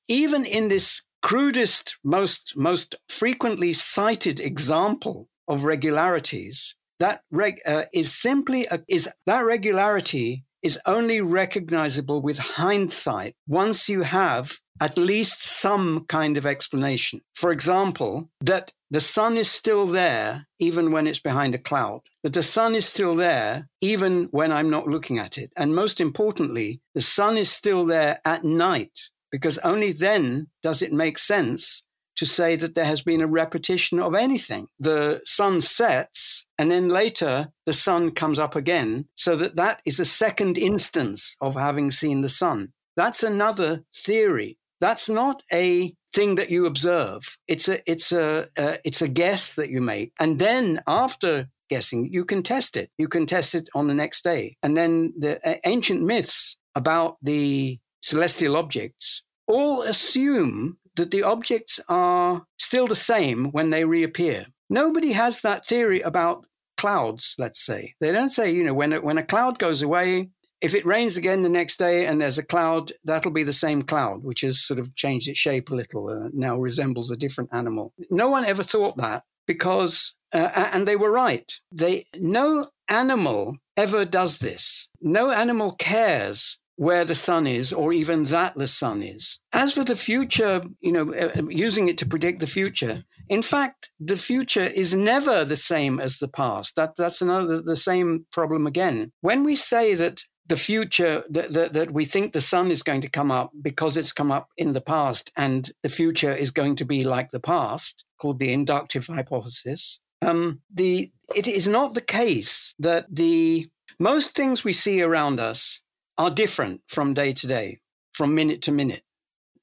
[0.10, 8.13] even in this crudest, most, most frequently cited example of regularities, that reg, uh, is
[8.13, 15.43] simply a, is that regularity is only recognizable with hindsight once you have at least
[15.43, 17.21] some kind of explanation.
[17.33, 22.33] For example, that the sun is still there even when it's behind a cloud, that
[22.33, 25.51] the sun is still there even when I'm not looking at it.
[25.57, 30.93] And most importantly, the sun is still there at night because only then does it
[30.93, 31.83] make sense
[32.17, 34.67] to say that there has been a repetition of anything.
[34.80, 40.00] The sun sets and then later the sun comes up again, so that that is
[40.00, 42.74] a second instance of having seen the sun.
[42.95, 44.58] That's another theory.
[44.80, 47.38] That's not a thing that you observe.
[47.47, 52.10] It's a it's a uh, it's a guess that you make, and then after guessing,
[52.12, 52.91] you can test it.
[52.97, 57.17] You can test it on the next day, and then the uh, ancient myths about
[57.21, 64.47] the celestial objects all assume that the objects are still the same when they reappear.
[64.69, 66.45] Nobody has that theory about
[66.77, 67.93] clouds, let's say.
[67.99, 70.30] They don't say, you know, when a, when a cloud goes away,
[70.62, 73.82] if it rains again the next day and there's a cloud, that'll be the same
[73.82, 77.49] cloud, which has sort of changed its shape a little, uh, now resembles a different
[77.51, 77.93] animal.
[78.10, 81.51] No one ever thought that because, uh, and they were right.
[81.71, 84.88] They, no animal ever does this.
[85.01, 89.38] No animal cares where the sun is or even that the sun is.
[89.54, 93.44] As for the future, you know, uh, uh, using it to predict the future, in
[93.44, 96.76] fact, the future is never the same as the past.
[96.76, 99.12] That, that's another, the same problem again.
[99.22, 103.02] When we say that the future, that, that, that we think the sun is going
[103.02, 106.78] to come up because it's come up in the past and the future is going
[106.78, 112.02] to be like the past, called the inductive hypothesis, um, the, it is not the
[112.02, 115.82] case that the most things we see around us
[116.17, 117.80] are different from day to day,
[118.13, 119.04] from minute to minute.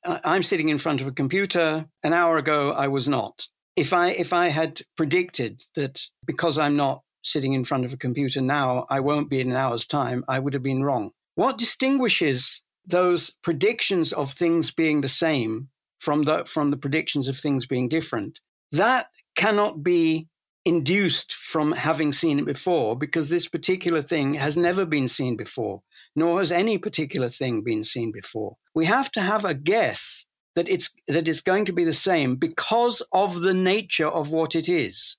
[0.05, 1.87] I'm sitting in front of a computer.
[2.03, 3.47] An hour ago, I was not.
[3.77, 7.97] If I if I had predicted that because I'm not sitting in front of a
[7.97, 11.11] computer now, I won't be in an hour's time, I would have been wrong.
[11.35, 17.37] What distinguishes those predictions of things being the same from the from the predictions of
[17.37, 18.41] things being different?
[18.73, 20.29] That cannot be
[20.65, 25.83] induced from having seen it before because this particular thing has never been seen before
[26.15, 28.57] nor has any particular thing been seen before.
[28.75, 32.37] We have to have a guess that it's that it's going to be the same
[32.37, 35.17] because of the nature of what it is.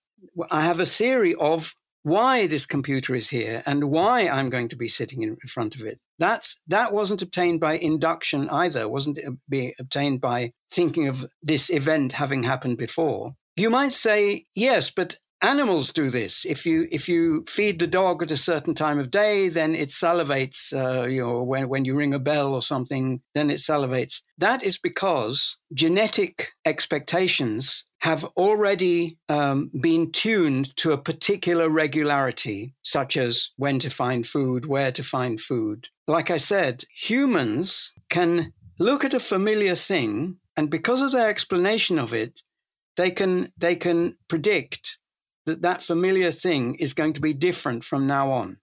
[0.51, 1.73] I have a theory of
[2.03, 5.81] why this computer is here and why I'm going to be sitting in front of
[5.81, 5.99] it.
[6.17, 8.89] That's that wasn't obtained by induction either.
[8.89, 13.35] wasn't uh, it be obtained by thinking of this event having happened before.
[13.55, 16.45] You might say yes, but animals do this.
[16.45, 19.89] If you if you feed the dog at a certain time of day, then it
[19.89, 20.73] salivates.
[20.73, 24.21] Uh, you know, when when you ring a bell or something, then it salivates.
[24.37, 33.17] That is because genetic expectations have already um, been tuned to a particular regularity, such
[33.17, 35.89] as when to find food, where to find food.
[36.07, 41.99] Like I said, humans can look at a familiar thing, and because of their explanation
[41.99, 42.41] of it,
[42.95, 44.97] they can they can predict
[45.49, 48.57] that that familiar thing is going to be different from now on.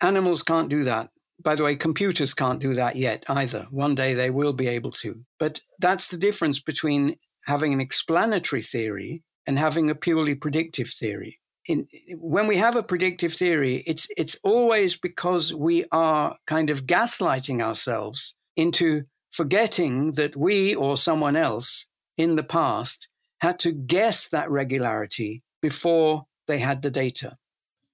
[0.00, 1.10] Animals can't do that.
[1.42, 3.66] By the way, computers can't do that yet either.
[3.70, 5.24] One day they will be able to.
[5.38, 11.38] But that's the difference between having an explanatory theory and having a purely predictive theory.
[11.66, 11.86] In,
[12.16, 17.62] when we have a predictive theory, it's it's always because we are kind of gaslighting
[17.62, 21.86] ourselves into forgetting that we or someone else
[22.16, 27.38] in the past had to guess that regularity before they had the data.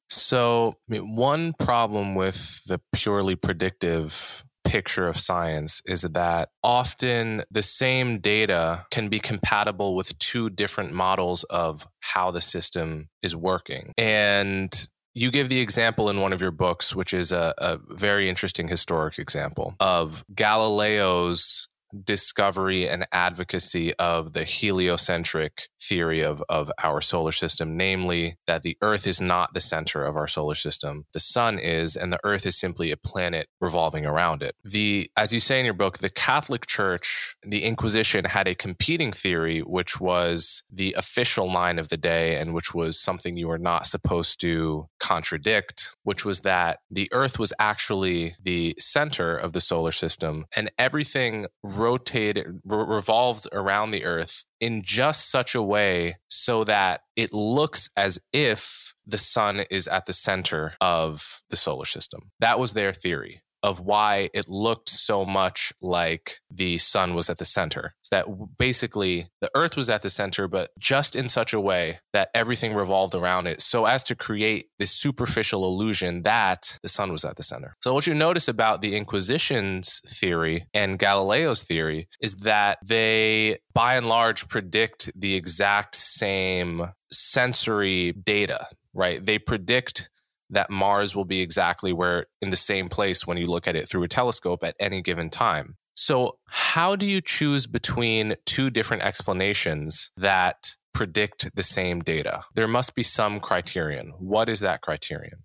[0.08, 7.42] So, I mean, one problem with the purely predictive picture of science is that often
[7.50, 13.34] the same data can be compatible with two different models of how the system is
[13.34, 13.92] working.
[13.96, 18.28] And you give the example in one of your books, which is a, a very
[18.28, 21.68] interesting historic example of Galileo's
[22.04, 28.76] discovery and advocacy of the heliocentric theory of, of our solar system, namely that the
[28.82, 31.04] Earth is not the center of our solar system.
[31.12, 34.54] The sun is, and the Earth is simply a planet revolving around it.
[34.64, 39.12] The, as you say in your book, the Catholic Church, the Inquisition had a competing
[39.12, 43.58] theory, which was the official line of the day and which was something you were
[43.58, 49.60] not supposed to contradict, which was that the Earth was actually the center of the
[49.60, 51.46] solar system and everything
[51.78, 57.88] rotated, re- revolved around the Earth in just such a way so that it looks
[57.96, 62.30] as if the sun is at the center of the solar system.
[62.40, 67.38] That was their theory of why it looked so much like the sun was at
[67.38, 67.94] the center.
[68.00, 72.00] It's that basically the earth was at the center, but just in such a way
[72.12, 77.12] that everything revolved around it so as to create this superficial illusion that the sun
[77.12, 77.76] was at the center.
[77.82, 83.96] So, what you notice about the Inquisition's theory and Galileo's theory is that they, by
[83.96, 89.24] and large, predict the exact same sensory data, right?
[89.24, 90.10] They predict
[90.50, 93.88] that Mars will be exactly where in the same place when you look at it
[93.88, 95.76] through a telescope at any given time.
[95.94, 102.42] So, how do you choose between two different explanations that predict the same data?
[102.54, 104.14] There must be some criterion.
[104.18, 105.44] What is that criterion?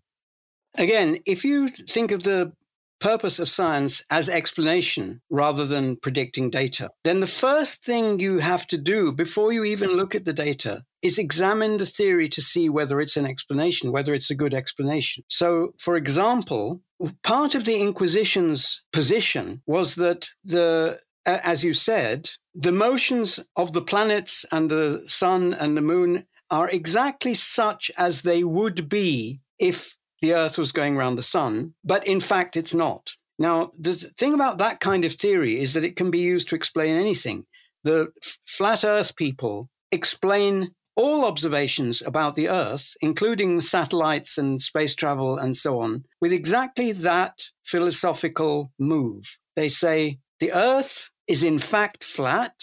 [0.75, 2.53] Again, if you think of the
[2.99, 8.65] purpose of science as explanation rather than predicting data, then the first thing you have
[8.67, 12.69] to do before you even look at the data is examine the theory to see
[12.69, 15.23] whether it's an explanation, whether it's a good explanation.
[15.27, 16.81] So, for example,
[17.23, 23.81] part of the Inquisition's position was that the as you said, the motions of the
[23.81, 29.97] planets and the sun and the moon are exactly such as they would be if
[30.21, 33.11] the Earth was going around the sun, but in fact, it's not.
[33.39, 36.55] Now, the thing about that kind of theory is that it can be used to
[36.55, 37.45] explain anything.
[37.83, 38.11] The
[38.45, 45.56] flat Earth people explain all observations about the Earth, including satellites and space travel and
[45.56, 49.39] so on, with exactly that philosophical move.
[49.56, 52.53] They say the Earth is in fact flat,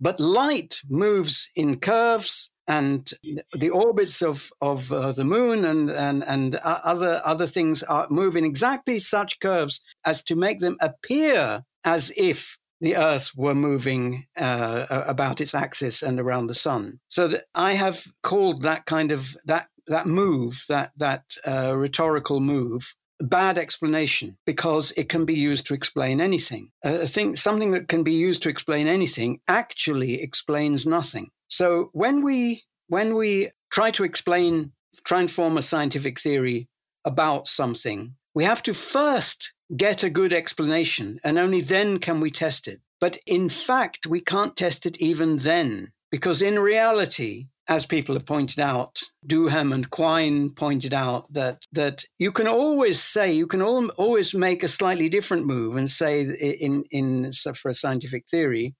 [0.00, 3.12] but light moves in curves and
[3.52, 8.36] the orbits of of uh, the moon and and and other other things are move
[8.36, 14.26] in exactly such curves as to make them appear as if the Earth were moving
[14.36, 17.00] uh, about its axis and around the sun.
[17.08, 22.94] So I have called that kind of that that move that that uh, rhetorical move
[23.22, 26.70] bad explanation because it can be used to explain anything.
[26.82, 31.30] I think something that can be used to explain anything actually explains nothing.
[31.48, 34.72] So when we when we try to explain,
[35.04, 36.68] try and form a scientific theory
[37.04, 42.30] about something, we have to first get a good explanation, and only then can we
[42.30, 42.80] test it.
[43.00, 48.26] But in fact, we can't test it even then, because in reality, as people have
[48.26, 53.62] pointed out, Duhem and Quine pointed out that that you can always say you can
[53.62, 58.74] al- always make a slightly different move and say in in for a scientific theory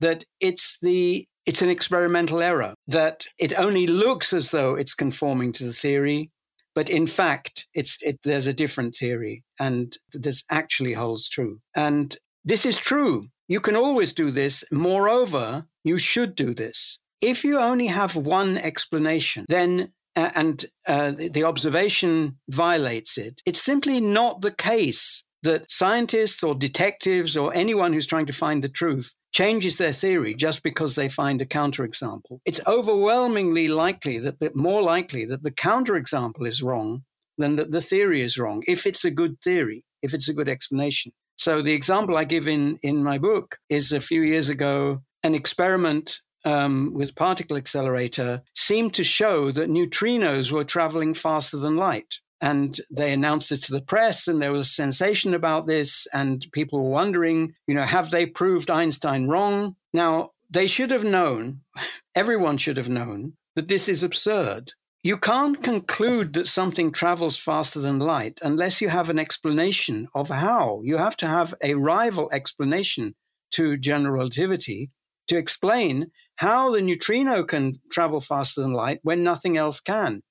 [0.00, 5.52] that it's the it's an experimental error, that it only looks as though it's conforming
[5.54, 6.30] to the theory,
[6.74, 11.60] but in fact, it's, it, there's a different theory, and this actually holds true.
[11.74, 13.24] And this is true.
[13.48, 14.64] You can always do this.
[14.70, 16.98] Moreover, you should do this.
[17.20, 23.62] If you only have one explanation, then uh, and uh, the observation violates it, it's
[23.62, 28.68] simply not the case that scientists or detectives or anyone who's trying to find the
[28.68, 32.40] truth changes their theory just because they find a counterexample.
[32.44, 37.04] It's overwhelmingly likely that the, more likely that the counterexample is wrong
[37.38, 40.48] than that the theory is wrong, if it's a good theory, if it's a good
[40.48, 41.12] explanation.
[41.36, 45.34] So the example I give in, in my book is a few years ago, an
[45.34, 52.16] experiment um, with particle accelerator seemed to show that neutrinos were traveling faster than light.
[52.40, 56.46] And they announced it to the press, and there was a sensation about this, and
[56.52, 59.76] people were wondering, you know, have they proved Einstein wrong?
[59.92, 61.60] Now, they should have known,
[62.14, 64.72] everyone should have known, that this is absurd.
[65.02, 70.28] You can't conclude that something travels faster than light unless you have an explanation of
[70.28, 70.82] how.
[70.84, 73.14] You have to have a rival explanation
[73.52, 74.90] to general relativity
[75.28, 80.22] to explain how the neutrino can travel faster than light when nothing else can.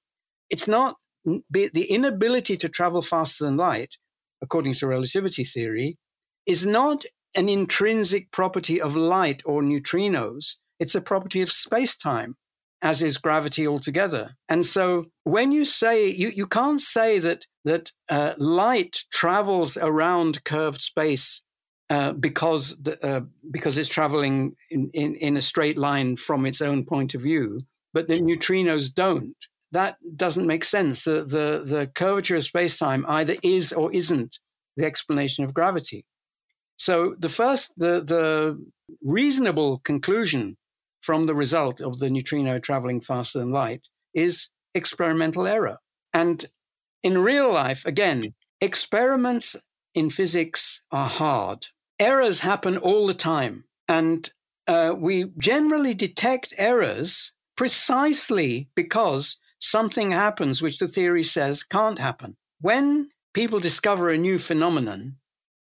[0.51, 0.95] It's not
[1.25, 3.97] the inability to travel faster than light,
[4.41, 5.97] according to relativity theory,
[6.45, 7.05] is not
[7.35, 10.55] an intrinsic property of light or neutrinos.
[10.79, 12.35] It's a property of space time
[12.81, 14.35] as is gravity altogether.
[14.47, 20.43] And so when you say, you, you can't say that, that uh, light travels around
[20.45, 21.41] curved space
[21.89, 26.61] uh, because, the, uh, because it's traveling in, in, in a straight line from its
[26.61, 27.61] own point of view,
[27.93, 29.35] but the neutrinos don't.
[29.71, 31.03] That doesn't make sense.
[31.03, 34.39] The, the, the curvature of space-time either is or isn't
[34.77, 36.05] the explanation of gravity.
[36.77, 38.65] So the first, the, the
[39.03, 40.57] reasonable conclusion
[41.01, 45.77] from the result of the neutrino traveling faster than light is experimental error.
[46.13, 46.45] And
[47.03, 49.55] in real life, again, experiments
[49.93, 51.67] in physics are hard.
[51.99, 53.65] Errors happen all the time.
[53.87, 54.31] And
[54.67, 62.37] uh, we generally detect errors precisely because something happens which the theory says can't happen.
[62.61, 65.17] When people discover a new phenomenon,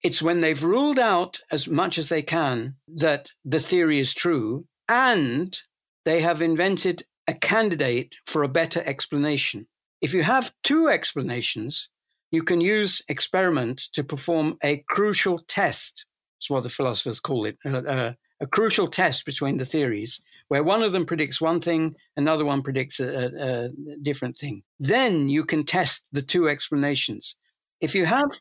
[0.03, 4.67] it's when they've ruled out as much as they can that the theory is true
[4.89, 5.59] and
[6.05, 9.67] they have invented a candidate for a better explanation.
[10.01, 11.91] If you have two explanations,
[12.31, 16.07] you can use experiments to perform a crucial test.
[16.39, 20.21] That's what the philosophers call it uh, uh, a crucial test between the theories,
[20.51, 23.69] where one of them predicts one thing, another one predicts a, a,
[24.03, 24.65] different thing.
[24.81, 27.37] Then you can test the two explanations.
[27.81, 28.33] If you have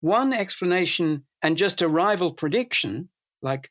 [0.00, 3.10] one explanation and just a rival prediction,
[3.42, 3.70] like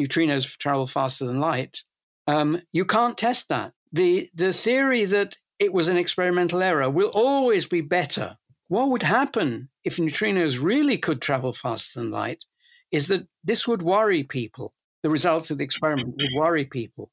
[0.00, 1.84] neutrinos travel faster than light,
[2.26, 3.72] um, you can't test that.
[3.92, 8.36] The, the theory that it was an experimental error will always be better.
[8.66, 12.44] What would happen if neutrinos really could travel faster than light
[12.90, 14.74] is that this would worry people.
[15.04, 17.12] The results of the experiment would worry people.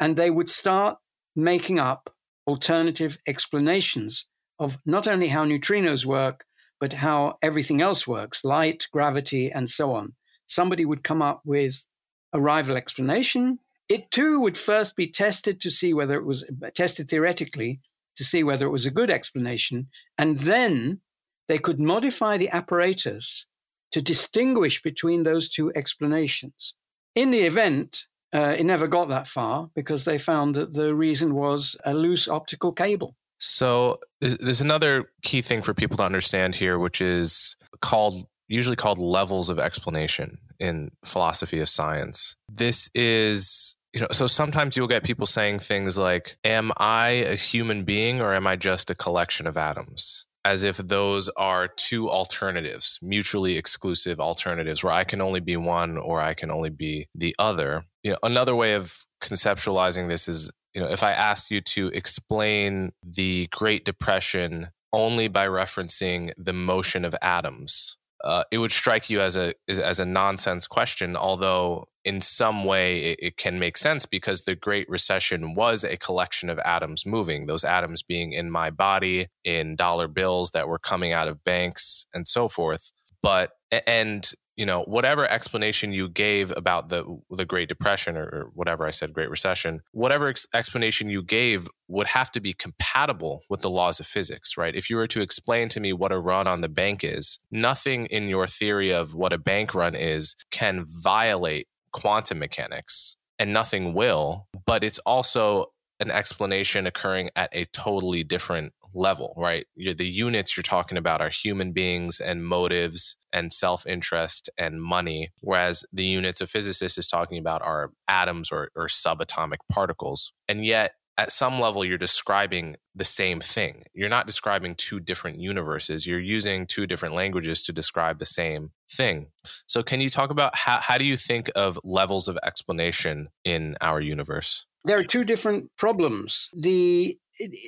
[0.00, 0.98] And they would start
[1.34, 2.12] making up
[2.46, 4.26] alternative explanations
[4.58, 6.44] of not only how neutrinos work,
[6.80, 10.14] but how everything else works light, gravity, and so on.
[10.46, 11.86] Somebody would come up with
[12.32, 13.58] a rival explanation.
[13.88, 16.44] It too would first be tested to see whether it was
[16.74, 17.80] tested theoretically
[18.16, 19.88] to see whether it was a good explanation.
[20.18, 21.00] And then
[21.48, 23.46] they could modify the apparatus
[23.92, 26.74] to distinguish between those two explanations.
[27.14, 28.06] In the event,
[28.36, 32.28] uh, it never got that far because they found that the reason was a loose
[32.28, 33.14] optical cable.
[33.38, 38.98] So there's another key thing for people to understand here, which is called usually called
[38.98, 42.36] levels of explanation in philosophy of science.
[42.48, 47.34] This is you know, so sometimes you'll get people saying things like, Am I a
[47.34, 50.26] human being or am I just a collection of atoms?
[50.46, 55.98] As if those are two alternatives, mutually exclusive alternatives, where I can only be one
[55.98, 57.82] or I can only be the other.
[58.04, 61.88] You know, another way of conceptualizing this is, you know, if I asked you to
[61.88, 69.08] explain the Great Depression only by referencing the motion of atoms, uh, it would strike
[69.08, 71.16] you as a as a nonsense question.
[71.16, 75.96] Although in some way it, it, can make sense because the Great Recession was a
[75.96, 77.46] collection of atoms moving.
[77.46, 82.04] Those atoms being in my body, in dollar bills that were coming out of banks,
[82.12, 82.92] and so forth.
[83.22, 83.52] But
[83.86, 88.90] and you know whatever explanation you gave about the the great depression or, whatever i
[88.90, 93.70] said great recession whatever ex- explanation you gave would have to be compatible with the
[93.70, 94.74] laws of physics right?
[94.74, 98.06] If you were to explain to me what a run on the bank is nothing
[98.06, 103.94] in your theory of what a bank run is can violate quantum mechanics and nothing
[103.94, 105.66] will but it's also
[106.00, 109.66] an explanation occurring at a totally different level, right?
[109.74, 114.82] You're, the units you're talking about are human beings and motives and self interest and
[114.82, 120.32] money, whereas the units a physicist is talking about are atoms or, or subatomic particles.
[120.48, 123.84] And yet, at some level, you're describing the same thing.
[123.94, 126.06] You're not describing two different universes.
[126.06, 129.28] You're using two different languages to describe the same thing.
[129.66, 133.76] So, can you talk about how, how do you think of levels of explanation in
[133.80, 134.66] our universe?
[134.84, 136.48] There are two different problems.
[136.52, 137.18] The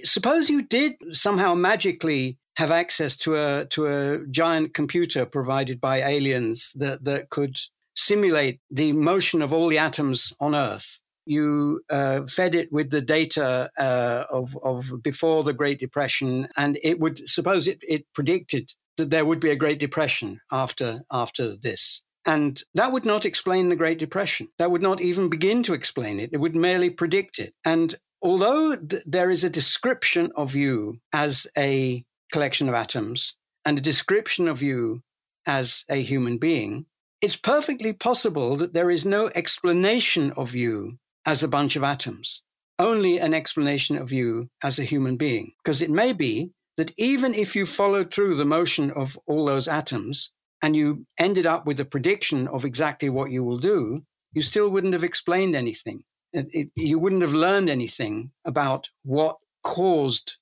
[0.02, 6.02] suppose you did somehow magically have access to a to a giant computer provided by
[6.02, 7.56] aliens that that could
[7.94, 11.00] simulate the motion of all the atoms on Earth.
[11.28, 16.78] you uh, fed it with the data uh, of, of before the Great Depression, and
[16.82, 21.54] it would suppose it, it predicted that there would be a Great Depression after after
[21.62, 22.02] this.
[22.24, 24.48] And that would not explain the Great Depression.
[24.58, 26.30] That would not even begin to explain it.
[26.32, 27.54] It would merely predict it.
[27.64, 33.78] And although th- there is a description of you as a collection of atoms and
[33.78, 35.02] a description of you
[35.46, 36.86] as a human being,
[37.20, 42.42] it's perfectly possible that there is no explanation of you as a bunch of atoms,
[42.78, 45.52] only an explanation of you as a human being.
[45.62, 49.66] Because it may be that even if you followed through the motion of all those
[49.66, 50.30] atoms
[50.62, 54.02] and you ended up with a prediction of exactly what you will do,
[54.32, 56.04] you still wouldn't have explained anything.
[56.32, 60.36] It, it, you wouldn't have learned anything about what caused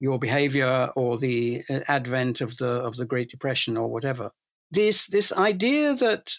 [0.00, 4.30] your behavior or the uh, advent of the of the Great Depression or whatever.
[4.70, 6.32] This this idea that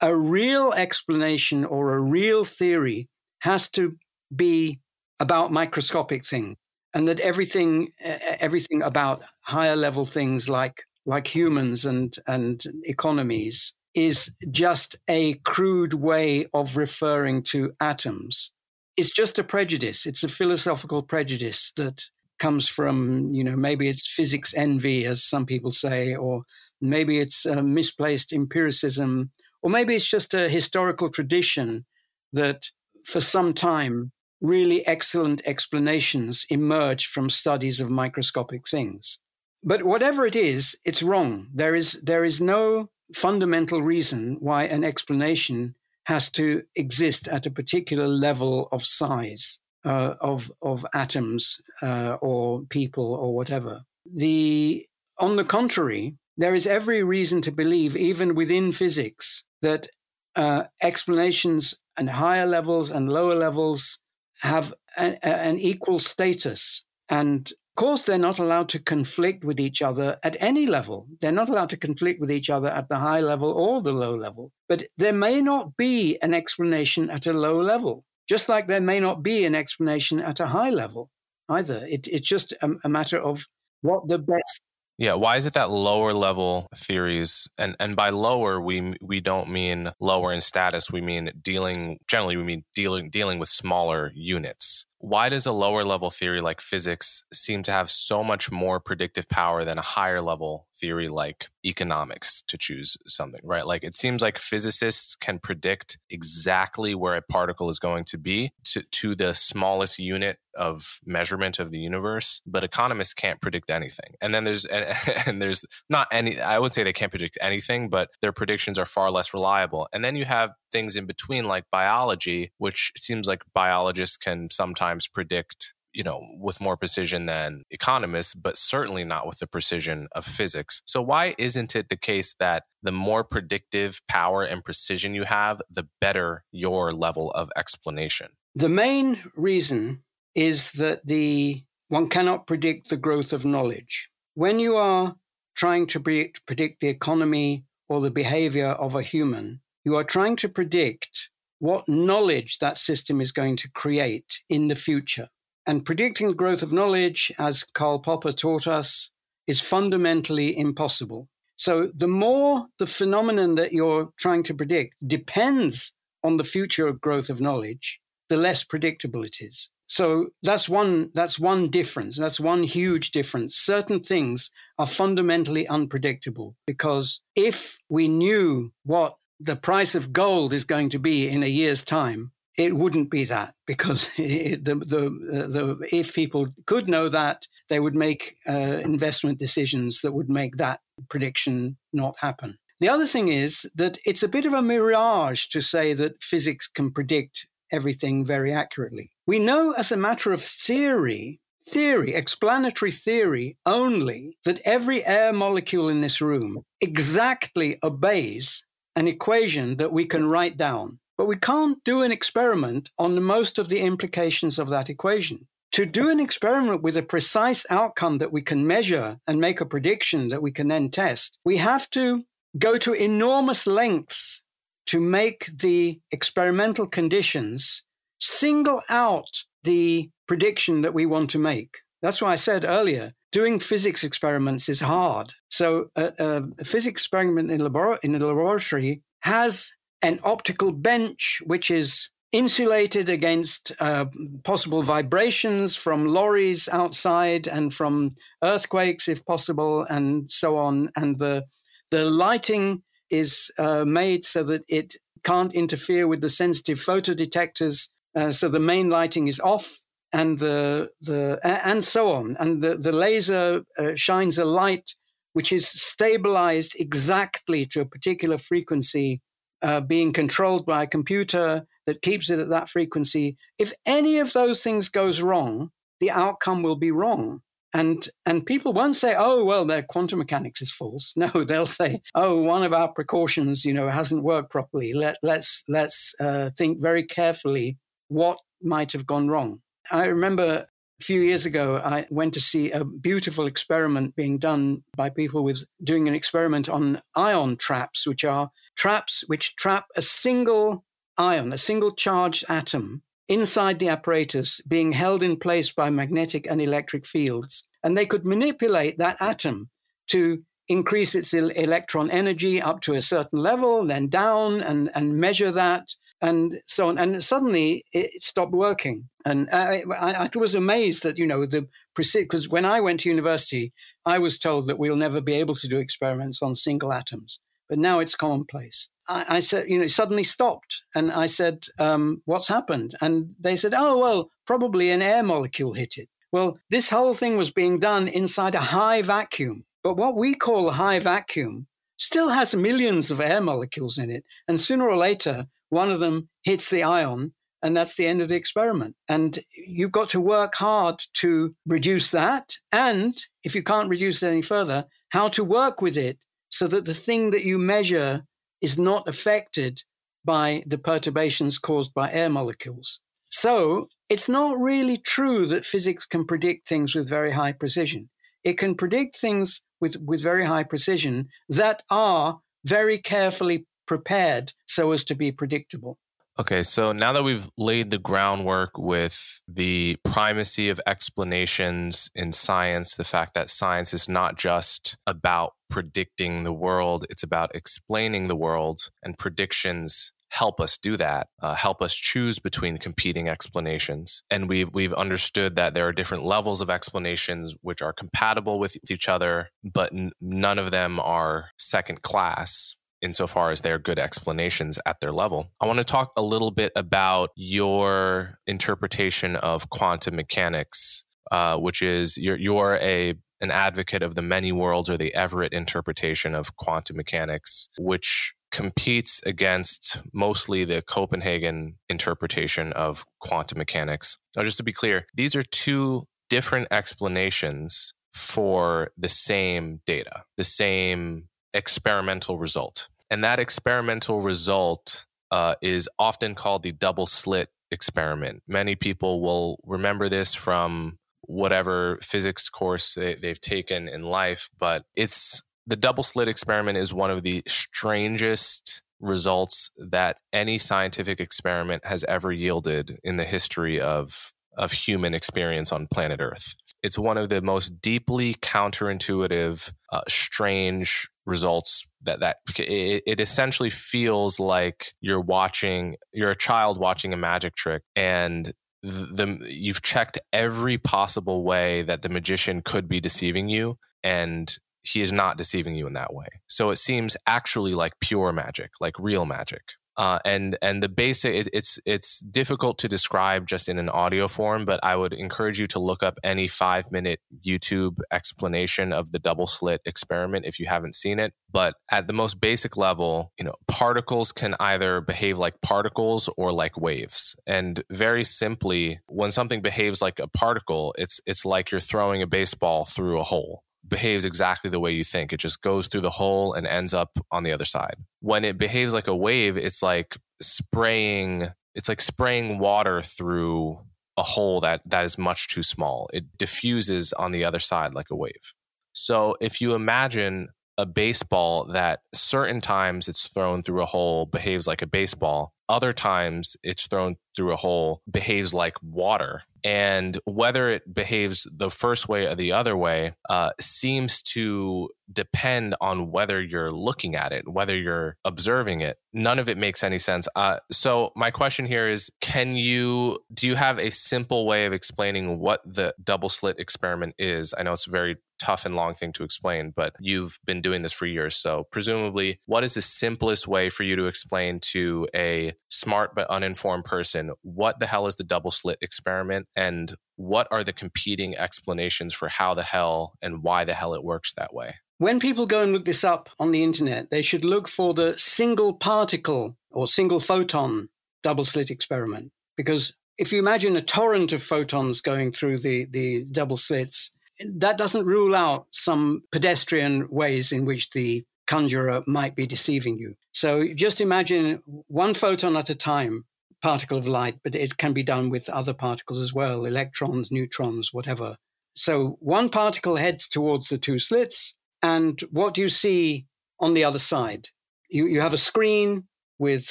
[0.00, 3.08] a real explanation or a real theory
[3.40, 3.96] has to
[4.34, 4.80] be
[5.20, 6.56] about microscopic things
[6.94, 13.72] and that everything everything about higher level things like like humans and and economies
[14.06, 18.52] is just a crude way of referring to atoms
[18.96, 22.04] it's just a prejudice it's a philosophical prejudice that
[22.38, 26.44] comes from you know maybe it's physics envy as some people say or
[26.80, 29.30] Maybe it's misplaced empiricism,
[29.62, 31.86] or maybe it's just a historical tradition
[32.32, 32.70] that
[33.04, 39.18] for some time really excellent explanations emerged from studies of microscopic things.
[39.64, 41.48] But whatever it is, it's wrong.
[41.52, 47.50] There is, there is no fundamental reason why an explanation has to exist at a
[47.50, 53.82] particular level of size uh, of, of atoms uh, or people or whatever.
[54.14, 54.86] The,
[55.18, 59.88] on the contrary, there is every reason to believe, even within physics, that
[60.36, 63.98] uh, explanations and higher levels and lower levels
[64.42, 66.84] have an equal status.
[67.08, 71.06] And course, they're not allowed to conflict with each other at any level.
[71.20, 74.16] They're not allowed to conflict with each other at the high level or the low
[74.16, 74.50] level.
[74.68, 78.98] But there may not be an explanation at a low level, just like there may
[78.98, 81.08] not be an explanation at a high level
[81.48, 81.86] either.
[81.88, 83.46] It, it's just a, a matter of
[83.82, 84.60] what the best
[85.00, 89.48] yeah, why is it that lower level theories and and by lower we we don't
[89.48, 94.86] mean lower in status, we mean dealing generally we mean dealing dealing with smaller units
[95.00, 99.28] why does a lower level theory like physics seem to have so much more predictive
[99.28, 103.66] power than a higher level theory like economics to choose something right?
[103.66, 108.52] Like it seems like physicists can predict exactly where a particle is going to be
[108.64, 114.14] to, to the smallest unit of measurement of the universe but economists can't predict anything.
[114.20, 114.86] And then there's and,
[115.26, 118.86] and there's not any i would say they can't predict anything but their predictions are
[118.86, 119.88] far less reliable.
[119.92, 124.87] And then you have things in between like biology which seems like biologists can sometimes
[125.12, 130.24] predict you know with more precision than economists but certainly not with the precision of
[130.24, 130.82] physics.
[130.86, 135.60] So why isn't it the case that the more predictive power and precision you have
[135.70, 138.28] the better your level of explanation?
[138.54, 140.02] The main reason
[140.34, 144.08] is that the one cannot predict the growth of knowledge.
[144.34, 145.16] When you are
[145.56, 150.36] trying to predict, predict the economy or the behavior of a human you are trying
[150.36, 155.28] to predict what knowledge that system is going to create in the future.
[155.66, 159.10] And predicting the growth of knowledge, as Karl Popper taught us,
[159.46, 161.28] is fundamentally impossible.
[161.56, 165.92] So the more the phenomenon that you're trying to predict depends
[166.22, 169.70] on the future growth of knowledge, the less predictable it is.
[169.88, 172.18] So that's one that's one difference.
[172.18, 173.56] That's one huge difference.
[173.56, 180.64] Certain things are fundamentally unpredictable because if we knew what the price of gold is
[180.64, 185.10] going to be in a year's time, it wouldn't be that because it, the, the,
[185.48, 190.56] the, if people could know that, they would make uh, investment decisions that would make
[190.56, 192.58] that prediction not happen.
[192.80, 196.68] The other thing is that it's a bit of a mirage to say that physics
[196.68, 199.10] can predict everything very accurately.
[199.26, 205.88] We know as a matter of theory, theory, explanatory theory only, that every air molecule
[205.88, 208.64] in this room exactly obeys
[208.98, 210.98] an equation that we can write down.
[211.16, 215.46] But we can't do an experiment on most of the implications of that equation.
[215.72, 219.66] To do an experiment with a precise outcome that we can measure and make a
[219.66, 222.24] prediction that we can then test, we have to
[222.58, 224.42] go to enormous lengths
[224.86, 227.84] to make the experimental conditions
[228.18, 231.78] single out the prediction that we want to make.
[232.02, 235.34] That's why I said earlier doing physics experiments is hard.
[235.48, 239.72] So a, a physics experiment in, labor- in a laboratory has
[240.02, 244.04] an optical bench, which is insulated against uh,
[244.44, 250.90] possible vibrations from lorries outside and from earthquakes, if possible, and so on.
[250.96, 251.44] And the
[251.90, 257.88] the lighting is uh, made so that it can't interfere with the sensitive photodetectors.
[258.14, 259.80] Uh, so the main lighting is off,
[260.12, 262.36] and the the and so on.
[262.38, 264.94] And the the laser uh, shines a light
[265.38, 269.20] which is stabilized exactly to a particular frequency,
[269.62, 273.36] uh, being controlled by a computer that keeps it at that frequency.
[273.58, 277.42] If any of those things goes wrong, the outcome will be wrong.
[277.74, 281.12] And and people won't say, oh well, their quantum mechanics is false.
[281.16, 284.92] No, they'll say, oh, one of our precautions, you know, hasn't worked properly.
[284.92, 287.76] Let let's let's uh, think very carefully
[288.08, 289.60] what might have gone wrong.
[289.90, 290.66] I remember
[291.00, 295.44] a few years ago, I went to see a beautiful experiment being done by people
[295.44, 300.84] with doing an experiment on ion traps, which are traps which trap a single
[301.16, 306.60] ion, a single charged atom inside the apparatus being held in place by magnetic and
[306.60, 307.64] electric fields.
[307.84, 309.70] And they could manipulate that atom
[310.08, 315.50] to increase its electron energy up to a certain level, then down, and, and measure
[315.52, 316.98] that, and so on.
[316.98, 319.08] And suddenly it stopped working.
[319.24, 323.72] And I, I, was amazed that, you know, the because when I went to university,
[324.06, 327.40] I was told that we'll never be able to do experiments on single atoms.
[327.68, 328.88] But now it's commonplace.
[329.08, 330.82] I, I said, you know, it suddenly stopped.
[330.94, 332.94] And I said, um, what's happened?
[333.00, 336.08] And they said, oh, well, probably an air molecule hit it.
[336.30, 339.64] Well, this whole thing was being done inside a high vacuum.
[339.82, 341.66] But what we call a high vacuum
[341.96, 344.24] still has millions of air molecules in it.
[344.46, 348.28] And sooner or later, one of them hits the ion, and that's the end of
[348.28, 348.94] the experiment.
[349.08, 352.54] And you've got to work hard to reduce that.
[352.72, 356.84] And if you can't reduce it any further, how to work with it so that
[356.84, 358.22] the thing that you measure
[358.60, 359.82] is not affected
[360.24, 363.00] by the perturbations caused by air molecules.
[363.30, 368.08] So it's not really true that physics can predict things with very high precision.
[368.44, 374.92] It can predict things with, with very high precision that are very carefully prepared so
[374.92, 375.98] as to be predictable.
[376.40, 382.94] Okay, so now that we've laid the groundwork with the primacy of explanations in science,
[382.94, 388.36] the fact that science is not just about predicting the world, it's about explaining the
[388.36, 394.22] world, and predictions help us do that, uh, help us choose between competing explanations.
[394.30, 398.76] And we've, we've understood that there are different levels of explanations which are compatible with
[398.90, 404.78] each other, but n- none of them are second class insofar as they're good explanations
[404.86, 405.50] at their level.
[405.60, 411.82] I want to talk a little bit about your interpretation of quantum mechanics, uh, which
[411.82, 416.56] is you're, you're a an advocate of the many worlds or the Everett interpretation of
[416.56, 424.18] quantum mechanics, which competes against mostly the Copenhagen interpretation of quantum mechanics.
[424.36, 430.44] Now, just to be clear, these are two different explanations for the same data, the
[430.44, 432.88] same experimental result.
[433.10, 438.42] And that experimental result uh, is often called the double slit experiment.
[438.46, 444.84] Many people will remember this from whatever physics course they, they've taken in life, but
[444.96, 451.84] it's the double slit experiment is one of the strangest results that any scientific experiment
[451.86, 456.56] has ever yielded in the history of of human experience on planet Earth.
[456.82, 463.68] It's one of the most deeply counterintuitive, uh, strange results that that it, it, essentially
[463.68, 468.52] feels like you're watching you're a child watching a magic trick and
[468.82, 474.56] the, the you've checked every possible way that the magician could be deceiving you and
[474.84, 476.28] he is not deceiving you in that way.
[476.46, 479.62] So it seems actually like pure magic like real magic
[479.98, 484.28] uh, and and the basic it, it's it's difficult to describe just in an audio
[484.28, 489.12] form but i would encourage you to look up any five minute youtube explanation of
[489.12, 491.32] the double slit experiment if you haven't seen it.
[491.50, 496.52] But at the most basic level you know particles can either behave like particles or
[496.52, 497.36] like waves.
[497.46, 502.26] And very simply when something behaves like a particle it's it's like you're throwing a
[502.26, 505.32] baseball through a hole behaves exactly the way you think.
[505.32, 507.96] It just goes through the hole and ends up on the other side.
[508.20, 513.78] When it behaves like a wave, it's like spraying it's like spraying water through
[514.16, 516.08] a hole that that is much too small.
[516.12, 518.54] It diffuses on the other side like a wave.
[518.92, 524.66] So if you imagine a baseball that certain times it's thrown through a hole behaves
[524.66, 529.42] like a baseball other times it's thrown through a hole behaves like water.
[529.64, 535.74] And whether it behaves the first way or the other way uh, seems to depend
[535.80, 538.98] on whether you're looking at it, whether you're observing it.
[539.12, 540.28] None of it makes any sense.
[540.34, 544.72] Uh, so, my question here is can you, do you have a simple way of
[544.72, 547.54] explaining what the double slit experiment is?
[547.56, 550.82] I know it's a very tough and long thing to explain, but you've been doing
[550.82, 551.36] this for years.
[551.36, 556.28] So, presumably, what is the simplest way for you to explain to a smart but
[556.28, 561.36] uninformed person what the hell is the double slit experiment and what are the competing
[561.36, 564.74] explanations for how the hell and why the hell it works that way?
[564.98, 568.14] When people go and look this up on the internet, they should look for the
[568.16, 570.88] single particle or single photon
[571.22, 572.32] double slit experiment.
[572.56, 577.12] Because if you imagine a torrent of photons going through the, the double slits,
[577.56, 583.16] that doesn't rule out some pedestrian ways in which the conjurer might be deceiving you.
[583.32, 586.26] So just imagine one photon at a time
[586.62, 590.90] particle of light, but it can be done with other particles as well electrons, neutrons,
[590.92, 591.36] whatever.
[591.74, 596.26] So one particle heads towards the two slits, and what do you see
[596.60, 597.48] on the other side?
[597.88, 599.06] You, you have a screen
[599.38, 599.70] with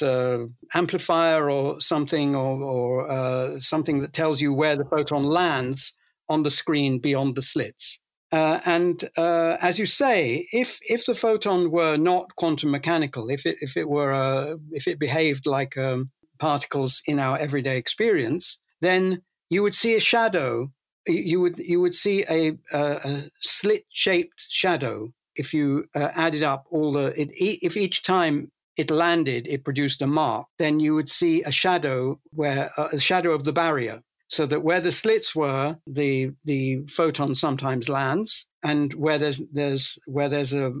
[0.00, 5.92] an amplifier or something, or, or uh, something that tells you where the photon lands
[6.28, 8.00] on the screen beyond the slits.
[8.30, 13.46] Uh, and uh, as you say, if if the photon were not quantum mechanical, if
[13.46, 18.58] it if it were uh, if it behaved like um, particles in our everyday experience,
[18.80, 20.70] then you would see a shadow.
[21.06, 26.66] You would you would see a, a, slit shaped shadow if you uh, added up
[26.70, 27.18] all the.
[27.18, 30.48] It, if each time it landed, it produced a mark.
[30.58, 34.62] Then you would see a shadow where uh, a shadow of the barrier, so that
[34.62, 40.54] where the slits were, the the photon sometimes lands, and where there's there's where there's
[40.54, 40.72] a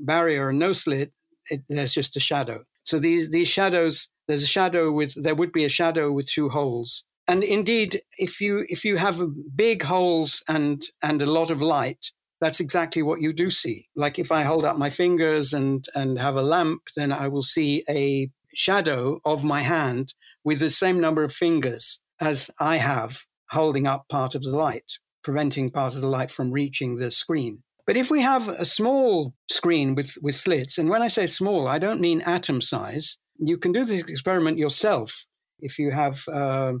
[0.00, 1.12] barrier and no slit,
[1.48, 2.64] it, there's just a shadow.
[2.82, 6.48] So these these shadows there's a shadow with there would be a shadow with two
[6.48, 7.04] holes.
[7.28, 9.22] And indeed if you if you have
[9.54, 13.88] big holes and and a lot of light that's exactly what you do see.
[13.94, 17.42] Like if i hold up my fingers and and have a lamp then i will
[17.42, 23.24] see a shadow of my hand with the same number of fingers as i have
[23.50, 27.62] holding up part of the light preventing part of the light from reaching the screen
[27.86, 31.68] but if we have a small screen with, with slits, and when I say small,
[31.68, 35.24] I don't mean atom size, you can do this experiment yourself
[35.60, 36.74] if you have uh,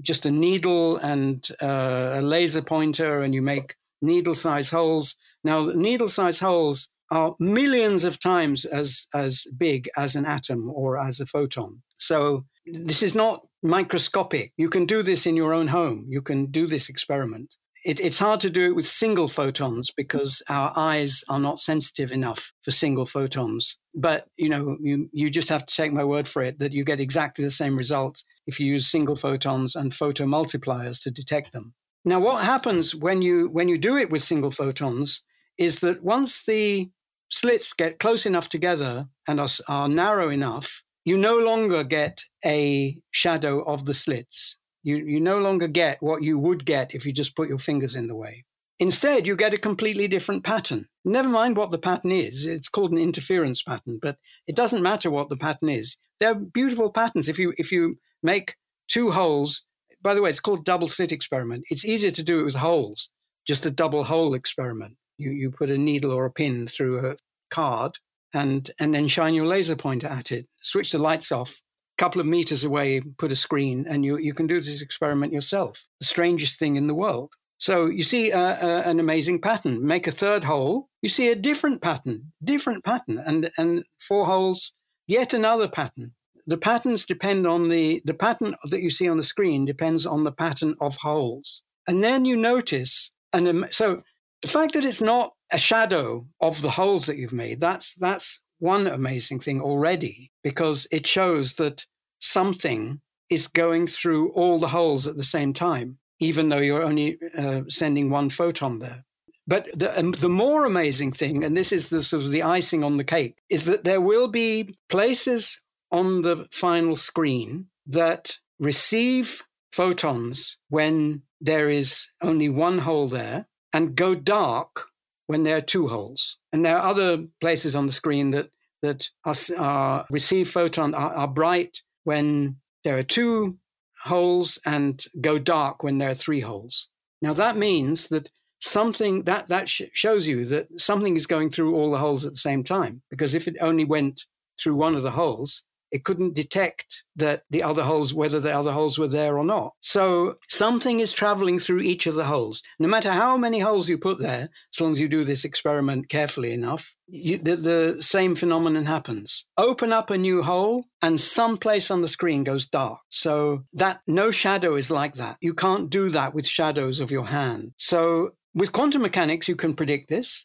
[0.00, 5.16] just a needle and uh, a laser pointer and you make needle size holes.
[5.42, 10.98] Now, needle size holes are millions of times as, as big as an atom or
[10.98, 11.82] as a photon.
[11.96, 14.52] So this is not microscopic.
[14.56, 16.06] You can do this in your own home.
[16.08, 17.54] You can do this experiment
[17.84, 22.10] it, it's hard to do it with single photons because our eyes are not sensitive
[22.10, 23.78] enough for single photons.
[23.94, 26.84] But you know, you, you just have to take my word for it that you
[26.84, 31.74] get exactly the same results if you use single photons and photomultipliers to detect them.
[32.04, 35.22] Now, what happens when you when you do it with single photons
[35.56, 36.90] is that once the
[37.30, 42.98] slits get close enough together and are, are narrow enough, you no longer get a
[43.10, 44.56] shadow of the slits.
[44.82, 47.94] You, you no longer get what you would get if you just put your fingers
[47.94, 48.44] in the way.
[48.78, 50.86] Instead, you get a completely different pattern.
[51.04, 55.10] Never mind what the pattern is, it's called an interference pattern, but it doesn't matter
[55.10, 55.96] what the pattern is.
[56.20, 57.28] They're beautiful patterns.
[57.28, 58.56] If you, if you make
[58.86, 59.64] two holes,
[60.00, 61.64] by the way, it's called double slit experiment.
[61.70, 63.10] It's easier to do it with holes,
[63.46, 64.96] just a double hole experiment.
[65.16, 67.16] You, you put a needle or a pin through a
[67.50, 67.98] card
[68.34, 71.60] and, and then shine your laser pointer at it, switch the lights off,
[71.96, 75.32] A couple of meters away, put a screen, and you, you can do this experiment
[75.32, 75.86] yourself.
[76.00, 77.32] The strangest thing in the world.
[77.58, 79.84] So you see uh, uh, an amazing pattern.
[79.84, 84.72] Make a third hole, you see a different pattern, different pattern, and and four holes,
[85.06, 86.12] yet another pattern.
[86.46, 90.22] The patterns depend on the the pattern that you see on the screen depends on
[90.22, 94.02] the pattern of holes, and then you notice and so
[94.42, 98.40] the fact that it's not a shadow of the holes that you've made that's that's
[98.58, 101.86] one amazing thing already because it shows that
[102.18, 107.18] something is going through all the holes at the same time, even though you're only
[107.36, 109.04] uh, sending one photon there.
[109.46, 112.84] But the, um, the more amazing thing, and this is the sort of the icing
[112.84, 115.60] on the cake, is that there will be places
[115.90, 123.46] on the final screen that receive photons when there is only one hole there
[123.78, 124.86] and go dark
[125.28, 126.36] when there are two holes.
[126.52, 128.50] And there are other places on the screen that,
[128.82, 133.56] that are, are receive photon are, are bright when there are two
[134.02, 136.88] holes and go dark when there are three holes.
[137.22, 141.76] Now that means that something that that sh- shows you that something is going through
[141.76, 144.24] all the holes at the same time because if it only went
[144.60, 148.72] through one of the holes It couldn't detect that the other holes, whether the other
[148.72, 149.72] holes were there or not.
[149.80, 152.62] So something is traveling through each of the holes.
[152.78, 156.08] No matter how many holes you put there, as long as you do this experiment
[156.08, 159.46] carefully enough, you, the, the same phenomenon happens.
[159.56, 163.00] Open up a new hole, and some place on the screen goes dark.
[163.08, 165.36] So that no shadow is like that.
[165.40, 167.72] You can't do that with shadows of your hand.
[167.76, 170.44] So with quantum mechanics, you can predict this.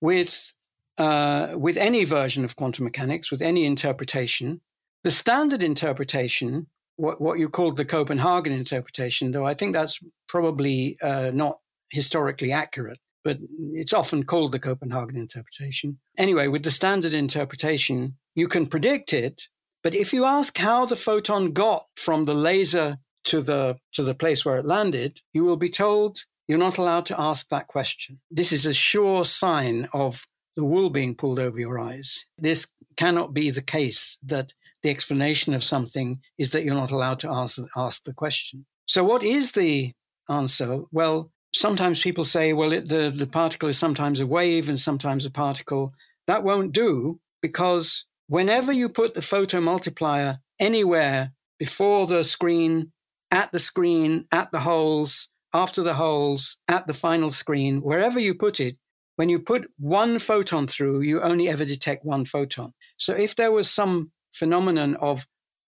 [0.00, 0.52] With
[0.98, 4.60] uh, with any version of quantum mechanics, with any interpretation,
[5.04, 10.98] the standard interpretation, what, what you called the Copenhagen interpretation, though I think that's probably
[11.02, 11.58] uh, not
[11.90, 13.38] historically accurate, but
[13.74, 15.98] it's often called the Copenhagen interpretation.
[16.16, 19.48] Anyway, with the standard interpretation, you can predict it,
[19.82, 24.14] but if you ask how the photon got from the laser to the to the
[24.14, 28.20] place where it landed, you will be told you're not allowed to ask that question.
[28.30, 30.26] This is a sure sign of
[30.56, 32.26] the wool being pulled over your eyes.
[32.36, 34.52] This cannot be the case that
[34.82, 38.66] the explanation of something is that you're not allowed to ask, ask the question.
[38.86, 39.92] So, what is the
[40.28, 40.82] answer?
[40.90, 45.24] Well, sometimes people say, well, it, the, the particle is sometimes a wave and sometimes
[45.24, 45.92] a particle.
[46.26, 52.92] That won't do because whenever you put the photomultiplier anywhere before the screen,
[53.30, 58.34] at the screen, at the holes, after the holes, at the final screen, wherever you
[58.34, 58.76] put it,
[59.16, 62.72] when you put one photon through, you only ever detect one photon.
[62.96, 65.26] So if there was some phenomenon of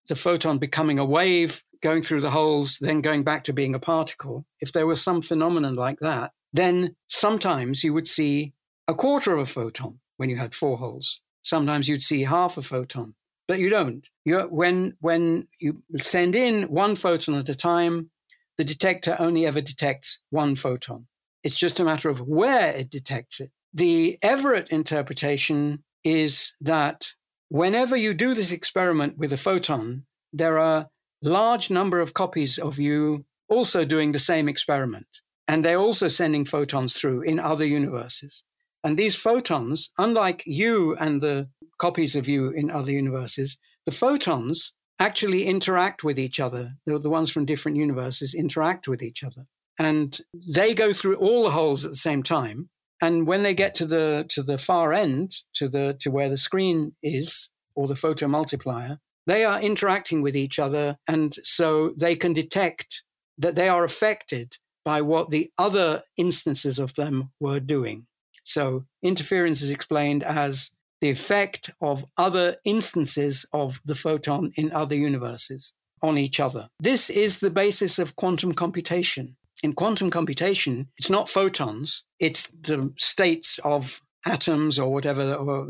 [0.09, 3.79] the photon becoming a wave, going through the holes, then going back to being a
[3.79, 8.55] particle, if there was some phenomenon like that, then sometimes you would see
[8.89, 11.21] a quarter of a photon when you had four holes.
[11.43, 13.15] Sometimes you'd see half a photon,
[13.47, 14.07] but you don't.
[14.25, 18.11] You're, when, when you send in one photon at a time,
[18.57, 21.07] the detector only ever detects one photon.
[21.43, 23.51] It's just a matter of where it detects it.
[23.75, 27.13] The Everett interpretation is that
[27.49, 30.89] whenever you do this experiment with a photon, there are
[31.23, 35.07] large number of copies of you also doing the same experiment.
[35.47, 38.45] And they're also sending photons through in other universes.
[38.83, 44.73] And these photons, unlike you and the copies of you in other universes, the photons
[44.99, 46.73] actually interact with each other.
[46.87, 49.47] The, the ones from different universes interact with each other.
[49.79, 52.71] And they go through all the holes at the same time.
[53.01, 56.39] And when they get to the to the far end, to the to where the
[56.39, 62.17] screen is, or the photo multiplier, they are interacting with each other, and so they
[62.17, 63.03] can detect
[63.39, 68.07] that they are affected by what the other instances of them were doing.
[68.45, 70.71] So interference is explained as
[71.01, 75.73] the effect of other instances of the photon in other universes
[76.03, 76.69] on each other.
[76.79, 79.37] This is the basis of quantum computation.
[79.65, 85.65] In quantum computation, it's not photons, it's the states of atoms or whatever or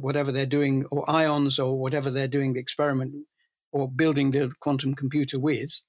[0.00, 3.14] whatever they're doing or ions or whatever they're doing the experiment
[3.72, 5.80] or building the quantum computer with.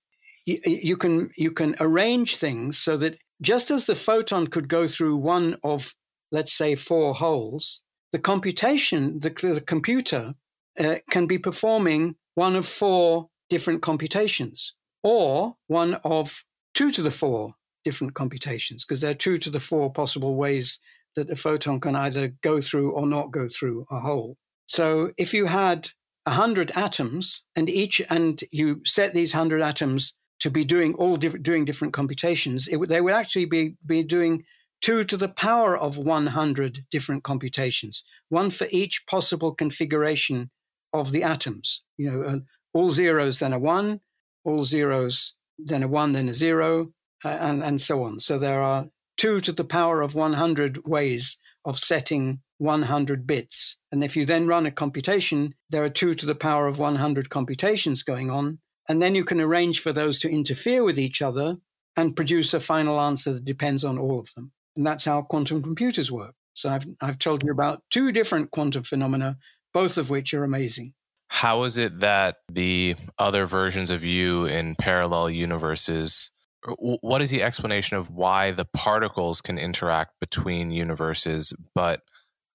[0.45, 4.87] You, you can you can arrange things so that just as the photon could go
[4.87, 5.95] through one of
[6.31, 7.81] let's say four holes
[8.13, 10.35] the computation the, the computer
[10.79, 17.11] uh, can be performing one of four different computations or one of two to the
[17.11, 20.79] four different computations because there are two to the four possible ways
[21.15, 24.37] that a photon can either go through or not go through a hole.
[24.65, 25.89] So if you had
[26.25, 31.65] 100 atoms and each and you set these 100 atoms to be doing all doing
[31.65, 34.43] different computations, it, they would actually be, be doing
[34.81, 40.49] two to the power of 100 different computations, one for each possible configuration
[40.91, 41.83] of the atoms.
[41.97, 42.39] You know, uh,
[42.73, 44.01] all zeros, then a one,
[44.43, 46.93] all zeros, then a one, then a zero,
[47.23, 48.19] uh, and, and so on.
[48.19, 48.87] So there are
[49.17, 53.77] 2 to the power of 100 ways of setting 100 bits.
[53.91, 57.29] And if you then run a computation, there are 2 to the power of 100
[57.29, 58.59] computations going on.
[58.89, 61.57] And then you can arrange for those to interfere with each other
[61.95, 64.51] and produce a final answer that depends on all of them.
[64.75, 66.33] And that's how quantum computers work.
[66.53, 69.37] So I've, I've told you about two different quantum phenomena,
[69.73, 70.93] both of which are amazing.
[71.33, 76.31] How is it that the other versions of you in parallel universes
[76.77, 82.01] what is the explanation of why the particles can interact between universes, but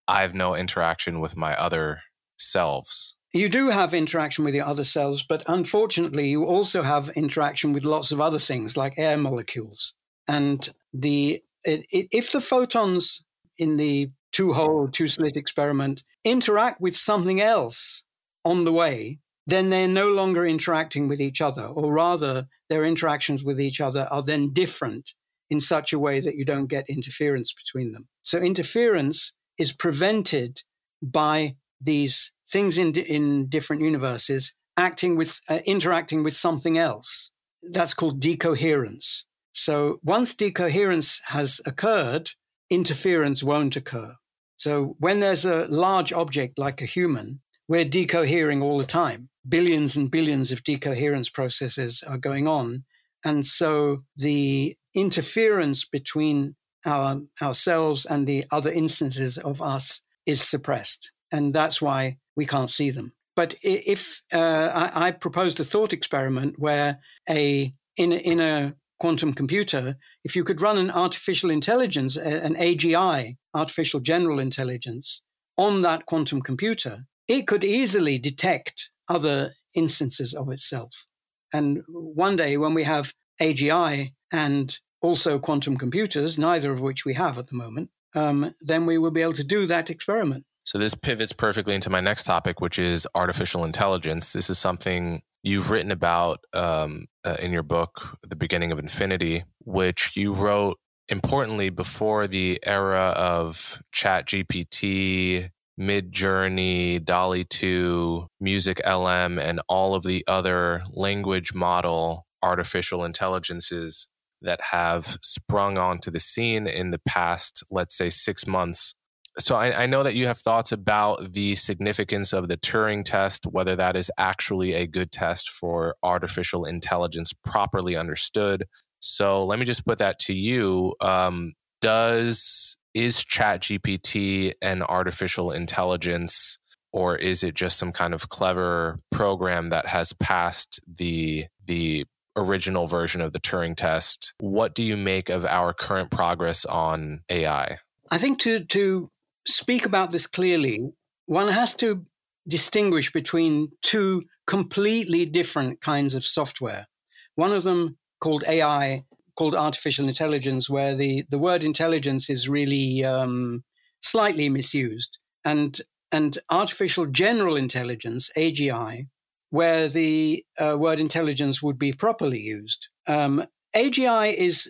[0.07, 2.01] I have no interaction with my other
[2.39, 3.17] selves?
[3.33, 7.85] You do have interaction with your other selves, but unfortunately, you also have interaction with
[7.85, 9.93] lots of other things like air molecules.
[10.27, 13.25] And the it, it, if the photons
[13.59, 18.05] in the two hole, two slit experiment interact with something else
[18.49, 23.43] on the way, then they're no longer interacting with each other, or rather, their interactions
[23.43, 25.13] with each other are then different
[25.51, 28.09] in such a way that you don't get interference between them.
[28.23, 30.63] So, interference is prevented
[31.03, 37.31] by these things in in different universes acting with uh, interacting with something else.
[37.63, 39.25] That's called decoherence.
[39.53, 42.31] So once decoherence has occurred,
[42.71, 44.15] interference won't occur.
[44.57, 49.29] So when there's a large object like a human, we're decohering all the time.
[49.49, 52.85] Billions and billions of decoherence processes are going on.
[53.25, 56.57] And so the interference between
[56.87, 61.11] our, ourselves and the other instances of us is suppressed.
[61.31, 63.13] And that's why we can't see them.
[63.37, 66.99] But if uh, I, I, proposed a thought experiment where
[67.29, 73.37] a in, in a quantum computer, if you could run an artificial intelligence, an AGI,
[73.55, 75.23] artificial general intelligence,
[75.57, 81.07] on that quantum computer, it could easily detect other instances of itself.
[81.53, 87.15] And one day, when we have AGI and also quantum computers, neither of which we
[87.15, 90.45] have at the moment, um, then we will be able to do that experiment.
[90.65, 94.33] So this pivots perfectly into my next topic, which is artificial intelligence.
[94.33, 99.45] This is something you've written about um, uh, in your book, The Beginning of Infinity,
[99.61, 105.49] which you wrote importantly before the era of Chat GPT,
[105.79, 114.09] Midjourney, DALL-E 2, Music LM, and all of the other language model artificial intelligences
[114.41, 118.95] that have sprung onto the scene in the past, let's say, six months
[119.39, 123.45] so I, I, know that you have thoughts about the significance of the Turing test,
[123.47, 128.65] whether that is actually a good test for artificial intelligence properly understood.
[128.99, 130.95] So let me just put that to you.
[131.01, 136.59] Um, does is ChatGPT an artificial intelligence,
[136.93, 142.87] or is it just some kind of clever program that has passed the the original
[142.87, 144.35] version of the Turing test?
[144.41, 147.79] What do you make of our current progress on AI?
[148.11, 149.09] I think to to
[149.47, 150.91] speak about this clearly,
[151.27, 152.05] one has to
[152.49, 156.89] distinguish between two completely different kinds of software.
[157.37, 159.05] One of them called AI,
[159.39, 163.63] called artificial intelligence, where the, the word intelligence is really um,
[164.01, 165.81] slightly misused, and
[166.11, 169.07] and artificial general intelligence (AGI),
[169.51, 172.89] where the uh, word intelligence would be properly used.
[173.07, 173.45] Um,
[173.77, 174.69] AGI is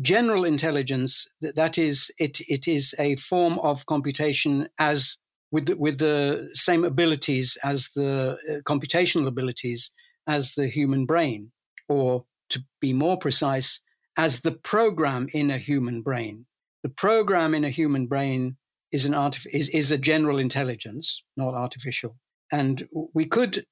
[0.00, 5.16] general intelligence that is it it is a form of computation as
[5.50, 9.90] with the, with the same abilities as the uh, computational abilities
[10.28, 11.50] as the human brain
[11.88, 13.80] or to be more precise
[14.18, 16.44] as the program in a human brain
[16.82, 18.56] the program in a human brain
[18.92, 22.16] is an art is, is a general intelligence not artificial
[22.52, 23.64] and we could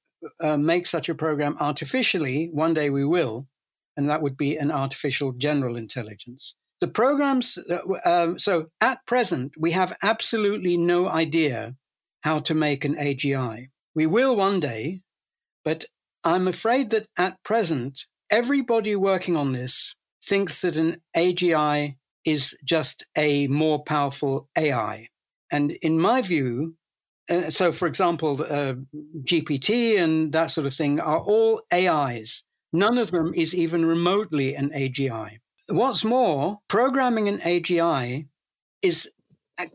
[0.43, 3.47] uh, make such a program artificially one day we will
[3.97, 6.53] and that would be an artificial general intelligence.
[6.79, 11.75] The programs, uh, um, so at present, we have absolutely no idea
[12.21, 13.69] how to make an AGI.
[13.95, 15.01] We will one day,
[15.65, 15.85] but
[16.23, 19.95] I'm afraid that at present, everybody working on this
[20.27, 25.07] thinks that an AGI is just a more powerful AI.
[25.51, 26.75] And in my view,
[27.29, 28.73] uh, so for example, uh,
[29.23, 34.55] GPT and that sort of thing are all AIs None of them is even remotely
[34.55, 35.39] an AGI.
[35.69, 38.27] What's more, programming an AGI
[38.81, 39.09] is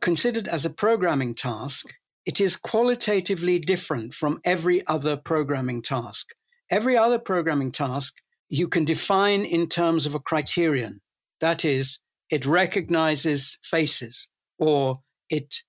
[0.00, 1.86] considered as a programming task.
[2.26, 6.28] It is qualitatively different from every other programming task.
[6.70, 8.18] Every other programming task
[8.52, 11.00] you can define in terms of a criterion.
[11.40, 14.28] That is, it recognizes faces,
[14.58, 15.00] or
[15.30, 15.62] it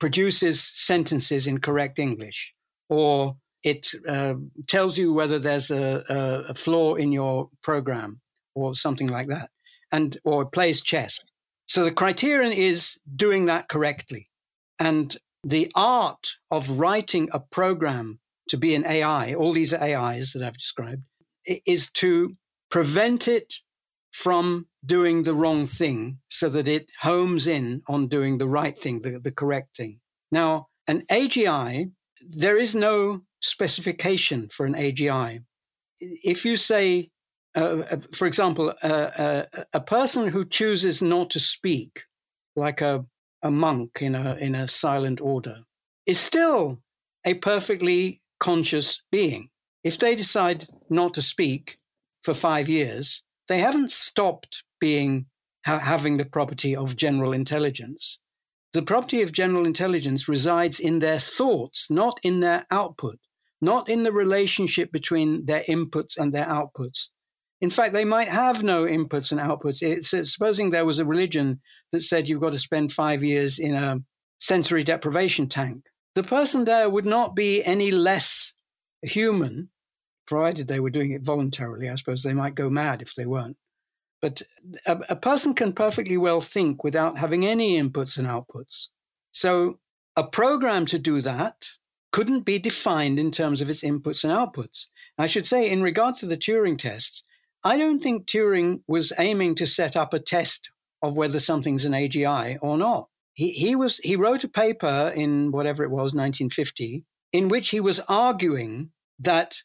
[0.00, 2.52] produces sentences in correct English,
[2.88, 4.34] or it uh,
[4.66, 8.20] tells you whether there's a, a, a, flaw in your program
[8.56, 9.50] or something like that,
[9.92, 11.20] and or plays chess.
[11.66, 14.28] So the criterion is doing that correctly,
[14.80, 18.18] and the art of writing a program
[18.48, 21.02] to be an AI, all these AIs that I've described,
[21.46, 22.36] is to
[22.70, 23.54] prevent it
[24.12, 29.00] from doing the wrong thing so that it homes in on doing the right thing,
[29.02, 29.98] the, the correct thing.
[30.30, 31.90] Now, an AGI,
[32.20, 35.40] there is no specification for an AGI.
[36.00, 37.10] If you say,
[37.56, 42.02] uh, uh, for example, uh, uh, a person who chooses not to speak,
[42.56, 43.04] like a,
[43.42, 45.58] a monk in a, in a silent order,
[46.06, 46.78] is still
[47.24, 49.48] a perfectly conscious being.
[49.82, 51.78] If they decide not to speak
[52.22, 55.26] for five years, they haven't stopped being
[55.66, 58.20] ha- having the property of general intelligence.
[58.72, 63.18] The property of general intelligence resides in their thoughts, not in their output
[63.64, 67.08] not in the relationship between their inputs and their outputs.
[67.60, 69.82] In fact, they might have no inputs and outputs.
[69.82, 73.74] It's, supposing there was a religion that said you've got to spend five years in
[73.74, 74.00] a
[74.38, 75.84] sensory deprivation tank,
[76.14, 78.52] the person there would not be any less
[79.02, 79.70] human,
[80.26, 81.88] provided they were doing it voluntarily.
[81.88, 83.56] I suppose they might go mad if they weren't.
[84.22, 84.42] But
[84.86, 88.86] a, a person can perfectly well think without having any inputs and outputs.
[89.32, 89.80] So
[90.16, 91.68] a program to do that
[92.12, 94.86] couldn't be defined in terms of its inputs and outputs.
[95.18, 97.24] I should say, in regard to the Turing tests,
[97.64, 100.70] I don't think Turing was aiming to set up a test
[101.02, 103.08] of whether something's an AGI or not.
[103.32, 107.80] He, he, was, he wrote a paper in whatever it was, 1950, in which he
[107.80, 109.62] was arguing that,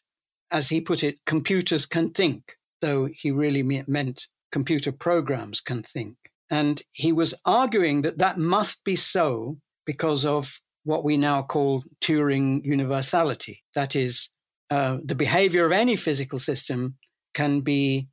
[0.50, 6.16] as he put it, computers can think, though he really meant computer programs can think.
[6.50, 11.84] And he was arguing that that must be so because of what we now call
[12.00, 13.62] Turing universality.
[13.74, 14.30] That is,
[14.70, 16.96] uh, the behavior of any physical system
[17.34, 18.08] can be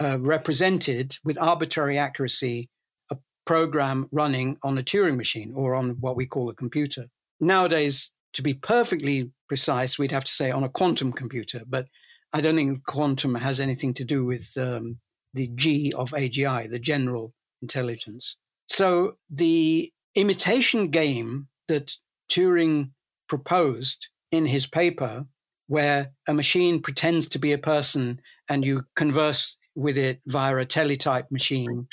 [0.00, 2.68] uh, represented with arbitrary accuracy
[3.10, 7.06] a program running on a Turing machine or on what we call a computer.
[7.40, 11.84] Nowadays, to be perfectly precise, we'd have to say on a quantum computer, but
[12.32, 14.96] I don't think quantum has anything to do with um,
[15.34, 18.38] the G of AGI, the general intelligence.
[18.70, 21.92] So the imitation game that
[22.30, 22.92] Turing
[23.28, 25.26] proposed in his paper,
[25.66, 30.64] where a machine pretends to be a person and you converse with it via a
[30.64, 31.86] teletype machine.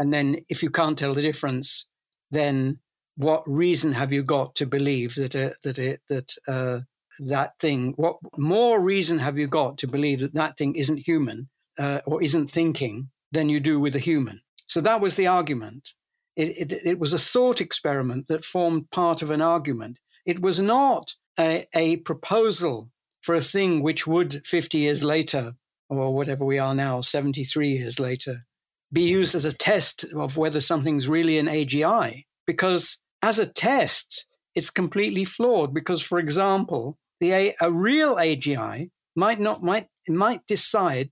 [0.00, 1.86] And then if you can't tell the difference,
[2.32, 2.80] then
[3.16, 6.80] what reason have you got to believe that uh, that it, that uh,
[7.20, 7.94] that thing?
[7.96, 11.48] What more reason have you got to believe that that thing isn't human
[11.78, 14.40] uh, or isn't thinking than you do with a human?
[14.66, 15.94] So that was the argument.
[16.36, 19.98] It, it, it was a thought experiment that formed part of an argument.
[20.26, 22.90] It was not a, a proposal
[23.20, 25.54] for a thing which would 50 years later,
[25.88, 28.44] or whatever we are now, 73 years later,
[28.92, 32.24] be used as a test of whether something's really an AGI.
[32.46, 35.72] Because as a test, it's completely flawed.
[35.72, 41.10] Because, for example, the a, a real AGI might not might might decide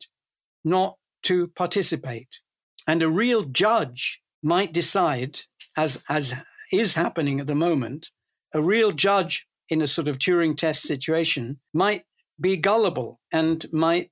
[0.64, 2.40] not to participate,
[2.86, 5.40] and a real judge might decide,
[5.76, 6.34] as, as
[6.72, 8.10] is happening at the moment,
[8.52, 12.04] a real judge in a sort of Turing test situation might
[12.40, 14.10] be gullible and might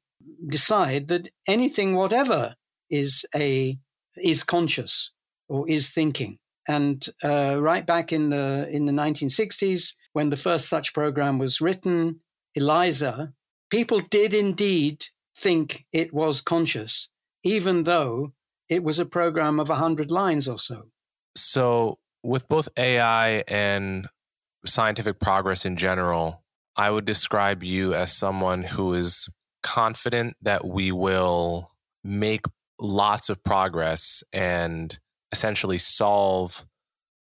[0.48, 2.55] decide that anything, whatever,
[2.88, 3.78] is a
[4.16, 5.11] is conscious
[5.48, 6.38] or is thinking.
[6.68, 11.61] And uh, right back in the in the 1960s, when the first such program was
[11.61, 12.20] written,
[12.56, 13.32] ELIZA,
[13.70, 15.06] people did indeed
[15.36, 17.08] think it was conscious,
[17.42, 18.32] even though
[18.68, 20.84] it was a program of 100 lines or so.
[21.36, 24.08] So, with both AI and
[24.66, 26.42] scientific progress in general,
[26.76, 29.28] I would describe you as someone who is
[29.62, 31.70] confident that we will
[32.04, 32.44] make
[32.80, 34.98] lots of progress and
[35.32, 36.66] essentially solve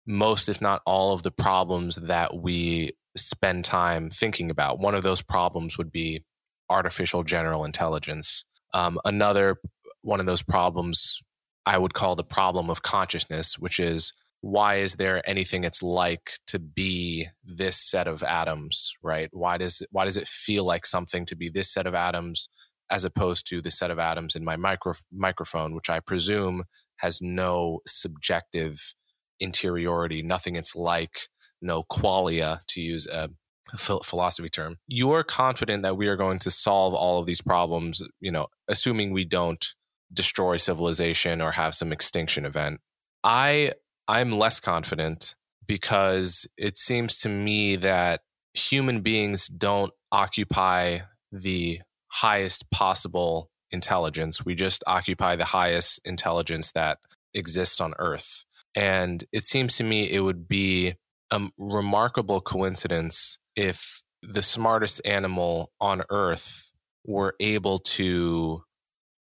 [0.08, 4.80] most, if not all, of the problems that we spend time thinking about.
[4.80, 6.24] One of those problems would be
[6.70, 8.44] artificial general intelligence.
[8.74, 9.56] Um, another
[10.02, 11.20] one of those problems
[11.66, 16.32] I would call the problem of consciousness, which is why is there anything it's like
[16.46, 19.28] to be this set of atoms, right?
[19.32, 22.48] Why does why does it feel like something to be this set of atoms
[22.90, 26.64] as opposed to the set of atoms in my micro, microphone, which I presume
[26.98, 28.94] has no subjective
[29.40, 31.28] interiority, nothing it's like,
[31.60, 33.30] no qualia, to use a
[33.76, 34.76] philosophy term.
[34.86, 39.12] You're confident that we are going to solve all of these problems, you know, assuming
[39.12, 39.64] we don't
[40.12, 42.80] destroy civilization or have some extinction event.
[43.22, 43.72] I
[44.06, 45.34] I'm less confident
[45.66, 48.22] because it seems to me that
[48.54, 51.00] human beings don't occupy
[51.30, 54.44] the highest possible intelligence.
[54.44, 56.98] We just occupy the highest intelligence that
[57.34, 58.46] exists on Earth.
[58.74, 60.94] And it seems to me it would be
[61.30, 66.72] a remarkable coincidence if the smartest animal on Earth
[67.04, 68.62] were able to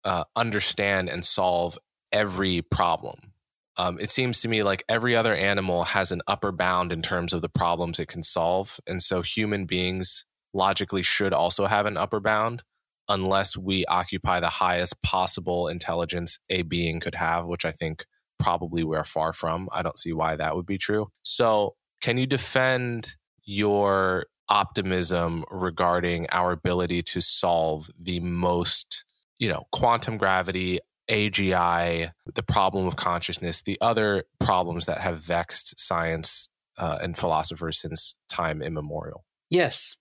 [0.04, 1.78] uh, understand and solve
[2.12, 3.32] every problem.
[3.76, 7.32] Um, it seems to me like every other animal has an upper bound in terms
[7.32, 8.78] of the problems it can solve.
[8.86, 12.62] And so human beings logically should also have an upper bound
[13.08, 18.06] unless we occupy the highest possible intelligence a being could have, which I think
[18.38, 19.68] probably we're far from.
[19.72, 21.08] I don't see why that would be true.
[21.22, 23.16] So, can you defend
[23.46, 29.04] your optimism regarding our ability to solve the most
[29.38, 30.78] you know, quantum gravity,
[31.10, 36.48] AGI, the problem of consciousness, the other problems that have vexed science
[36.78, 39.24] uh, and philosophers since time immemorial.
[39.50, 39.96] Yes.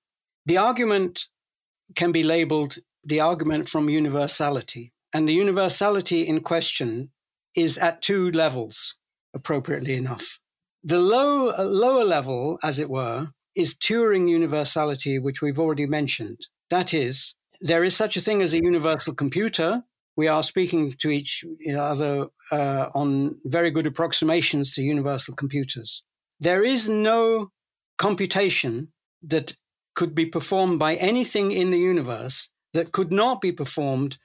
[0.46, 1.28] The argument
[1.96, 4.94] can be labeled the argument from universality.
[5.14, 7.12] And the universality in question
[7.56, 8.96] is at two levels,
[9.34, 10.40] appropriately enough.
[10.84, 16.48] The low, lower level, as it were, is Turing universality, which we've already mentioned.
[16.70, 19.84] That is, there is such a thing as a universal computer.
[20.16, 21.44] We are speaking to each
[21.76, 26.04] other uh, on very good approximations to universal computers.
[26.40, 27.52] There is no
[27.98, 28.90] computation
[29.22, 29.56] that
[29.96, 34.18] could be performed by anything in the universe that could not be performed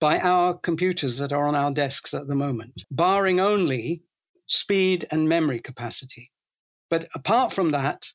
[0.00, 4.02] by our computers that are on our desks at the moment, barring only
[4.46, 6.32] speed and memory capacity.
[6.88, 8.12] But apart from that,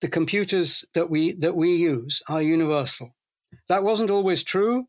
[0.00, 3.14] the computers that we that we use are universal.
[3.68, 4.86] That wasn't always true.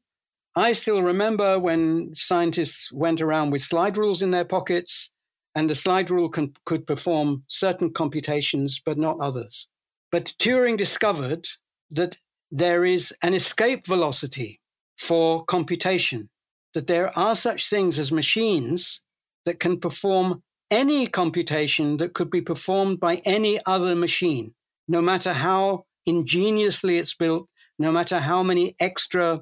[0.56, 5.11] I still remember when scientists went around with slide rules in their pockets,
[5.56, 9.68] and the slide rule can, could perform certain computations but not others.
[10.11, 11.48] But Turing discovered
[11.91, 12.18] that
[12.52, 14.59] there is an escape velocity
[14.99, 16.30] for computation,
[16.73, 19.01] that there are such things as machines
[19.45, 24.53] that can perform any computation that could be performed by any other machine,
[24.88, 27.47] no matter how ingeniously it's built,
[27.80, 29.41] no matter how many extra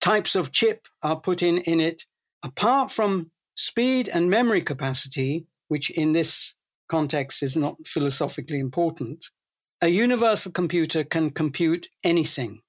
[0.00, 2.04] types of chip are put in in it,
[2.44, 6.54] apart from speed and memory capacity, which in this
[6.88, 9.26] context is not philosophically important,
[9.80, 12.60] a universal computer can compute anything.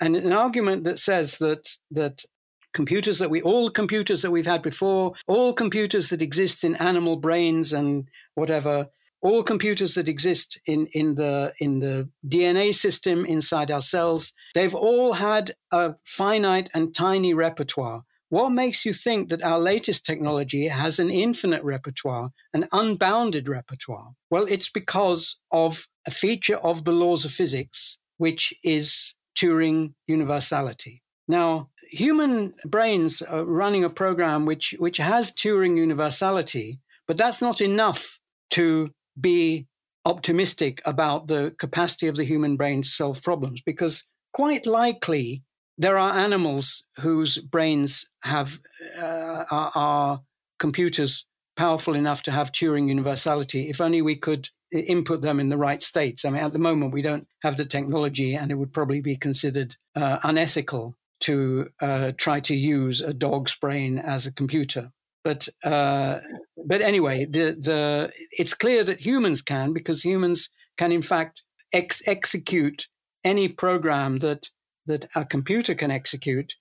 [0.00, 2.24] And an argument that says that, that
[2.72, 7.16] computers that we, all computers that we've had before, all computers that exist in animal
[7.16, 8.88] brains and whatever,
[9.22, 14.74] all computers that exist in, in, the, in the DNA system inside our cells, they've
[14.74, 18.02] all had a finite and tiny repertoire.
[18.28, 24.10] What makes you think that our latest technology has an infinite repertoire, an unbounded repertoire?
[24.28, 31.02] Well, it's because of a feature of the laws of physics, which is Turing universality.
[31.26, 37.60] Now, human brains are running a program which, which has Turing universality, but that's not
[37.60, 38.20] enough
[38.50, 38.90] to
[39.20, 39.66] be
[40.04, 45.42] optimistic about the capacity of the human brain to solve problems because quite likely
[45.78, 48.60] there are animals whose brains have
[48.98, 50.20] uh, are, are,
[50.58, 53.68] computers powerful enough to have Turing universality.
[53.68, 56.24] If only we could input them in the right states.
[56.24, 59.16] I mean, at the moment we don't have the technology, and it would probably be
[59.16, 64.90] considered uh, unethical to uh, try to use a dog's brain as a computer.
[65.22, 66.20] But uh,
[66.66, 71.42] but anyway, the the it's clear that humans can because humans can in fact
[71.72, 72.88] ex- execute
[73.22, 74.50] any program that
[74.86, 76.52] that a computer can execute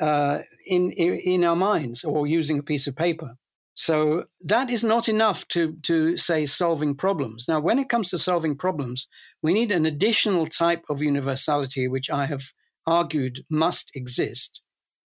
[0.00, 3.36] uh, in, in in our minds or using a piece of paper.
[3.80, 7.46] So that is not enough to to say solving problems.
[7.48, 9.08] Now, when it comes to solving problems,
[9.42, 12.42] we need an additional type of universality, which I have
[12.86, 14.60] argued must exist,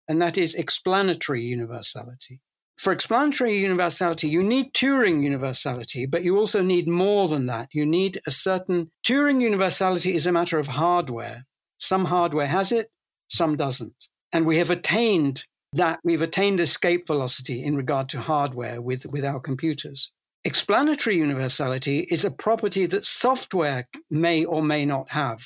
[0.09, 2.41] and that is explanatory universality.
[2.75, 7.69] For explanatory universality, you need Turing universality, but you also need more than that.
[7.71, 11.45] You need a certain Turing universality is a matter of hardware.
[11.77, 12.91] Some hardware has it,
[13.29, 14.09] some doesn't.
[14.33, 15.45] And we have attained
[15.75, 15.99] that.
[16.03, 20.11] We've attained escape velocity in regard to hardware with, with our computers.
[20.43, 25.41] Explanatory universality is a property that software may or may not have.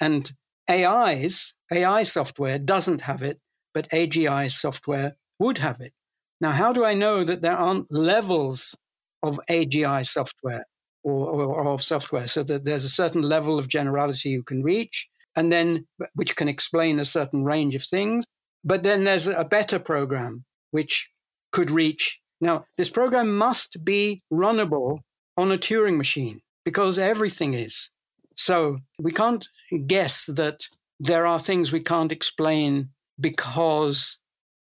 [0.00, 0.32] And
[0.70, 3.40] AI's, AI software doesn't have it,
[3.72, 5.92] but AGI software would have it.
[6.40, 8.76] Now, how do I know that there aren't levels
[9.22, 10.64] of AGI software
[11.02, 14.62] or, or, or, of software so that there's a certain level of generality you can
[14.62, 18.24] reach, and then which can explain a certain range of things?
[18.64, 21.10] But then there's a better program which
[21.52, 22.20] could reach.
[22.40, 25.00] Now, this program must be runnable
[25.36, 27.90] on a Turing machine because everything is.
[28.36, 29.46] So we can't
[29.86, 30.68] guess that
[30.98, 34.18] there are things we can't explain because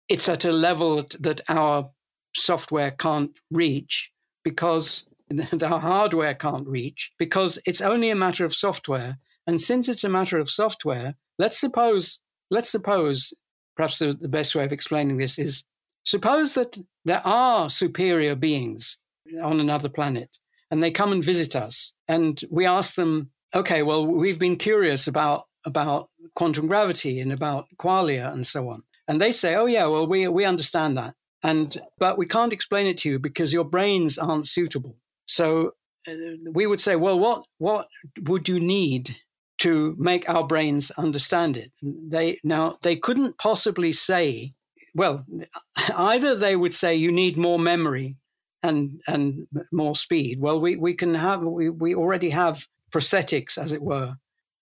[0.09, 1.89] it's at a level that our
[2.35, 4.11] software can't reach
[4.43, 5.05] because
[5.63, 9.17] our hardware can't reach because it's only a matter of software
[9.47, 12.19] and since it's a matter of software let's suppose
[12.49, 13.33] let's suppose
[13.75, 15.63] perhaps the, the best way of explaining this is
[16.03, 18.97] suppose that there are superior beings
[19.41, 20.29] on another planet
[20.69, 25.07] and they come and visit us and we ask them okay, well, we've been curious
[25.07, 28.83] about about quantum gravity and about qualia and so on.
[29.07, 32.87] And they say, oh yeah, well, we we understand that, and but we can't explain
[32.87, 34.97] it to you because your brains aren't suitable.
[35.25, 35.73] So
[36.07, 36.13] uh,
[36.51, 37.87] we would say, well, what what
[38.21, 39.15] would you need
[39.63, 41.71] to make our brains understand it?
[41.81, 44.53] They now they couldn't possibly say.
[44.95, 45.25] Well,
[45.95, 48.17] either they would say you need more memory
[48.61, 50.39] and and more speed.
[50.39, 54.15] Well, we, we can have we, we already have prosthetics, as it were,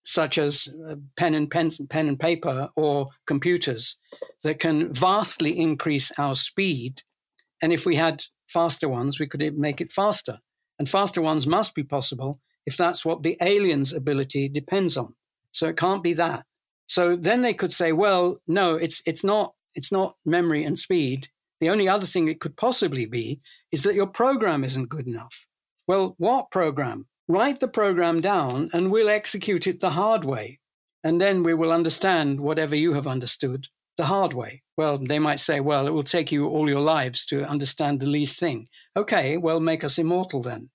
[0.03, 3.97] such as uh, pen and pen, pen and paper or computers
[4.43, 7.03] that can vastly increase our speed.
[7.61, 10.39] And if we had faster ones, we could make it faster.
[10.79, 15.15] And faster ones must be possible if that's what the alien's ability depends on.
[15.51, 16.45] So it can't be that.
[16.87, 21.29] So then they could say, well, no, it's it's not it's not memory and speed.
[21.59, 23.39] The only other thing it could possibly be
[23.71, 25.45] is that your program isn't good enough.
[25.87, 27.07] Well, what program?
[27.27, 30.59] Write the program down and we'll execute it the hard way.
[31.03, 33.67] And then we will understand whatever you have understood
[33.97, 34.63] the hard way.
[34.77, 38.07] Well, they might say, well, it will take you all your lives to understand the
[38.07, 38.67] least thing.
[38.97, 40.69] Okay, well, make us immortal then.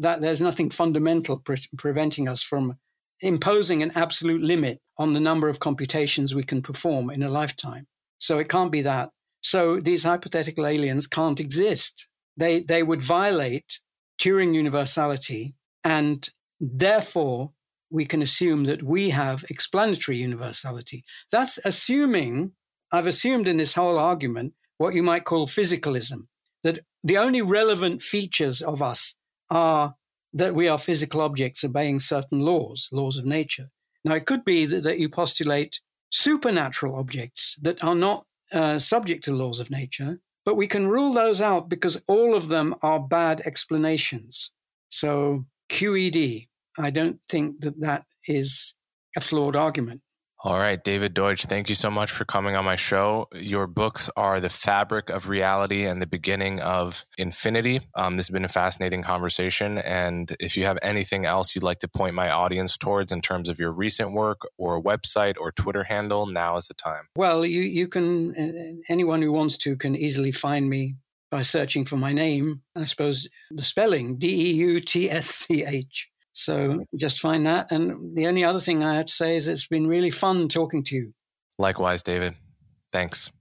[0.00, 2.78] That there's nothing fundamental pre- preventing us from
[3.20, 7.86] imposing an absolute limit on the number of computations we can perform in a lifetime.
[8.18, 9.10] So it can't be that.
[9.40, 12.08] So these hypothetical aliens can't exist.
[12.36, 13.80] They they would violate
[14.18, 15.54] Turing universality,
[15.84, 16.28] and
[16.58, 17.52] therefore
[17.90, 21.04] we can assume that we have explanatory universality.
[21.30, 22.52] That's assuming,
[22.90, 26.26] I've assumed in this whole argument, what you might call physicalism,
[26.62, 29.14] that the only relevant features of us
[29.50, 29.94] are
[30.32, 33.70] that we are physical objects obeying certain laws, laws of nature.
[34.04, 39.24] Now, it could be that, that you postulate supernatural objects that are not uh, subject
[39.24, 43.00] to laws of nature, but we can rule those out because all of them are
[43.00, 44.50] bad explanations.
[44.88, 46.48] So, QED,
[46.78, 48.74] I don't think that that is
[49.16, 50.02] a flawed argument.
[50.46, 53.26] All right, David Deutsch, thank you so much for coming on my show.
[53.34, 57.80] Your books are The Fabric of Reality and The Beginning of Infinity.
[57.96, 59.78] Um, this has been a fascinating conversation.
[59.78, 63.48] And if you have anything else you'd like to point my audience towards in terms
[63.48, 67.08] of your recent work or website or Twitter handle, now is the time.
[67.16, 70.94] Well, you, you can, anyone who wants to can easily find me
[71.28, 72.62] by searching for my name.
[72.76, 76.06] I suppose the spelling D E U T S C H.
[76.38, 77.72] So just find that.
[77.72, 80.84] And the only other thing I have to say is it's been really fun talking
[80.84, 81.14] to you.
[81.58, 82.34] Likewise, David.
[82.92, 83.32] Thanks.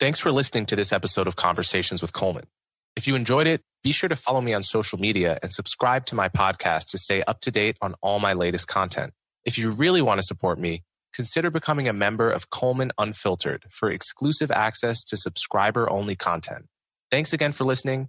[0.00, 2.46] Thanks for listening to this episode of Conversations with Coleman.
[2.96, 6.14] If you enjoyed it, be sure to follow me on social media and subscribe to
[6.14, 9.12] my podcast to stay up to date on all my latest content.
[9.44, 13.90] If you really want to support me, consider becoming a member of Coleman Unfiltered for
[13.90, 16.68] exclusive access to subscriber only content.
[17.10, 18.08] Thanks again for listening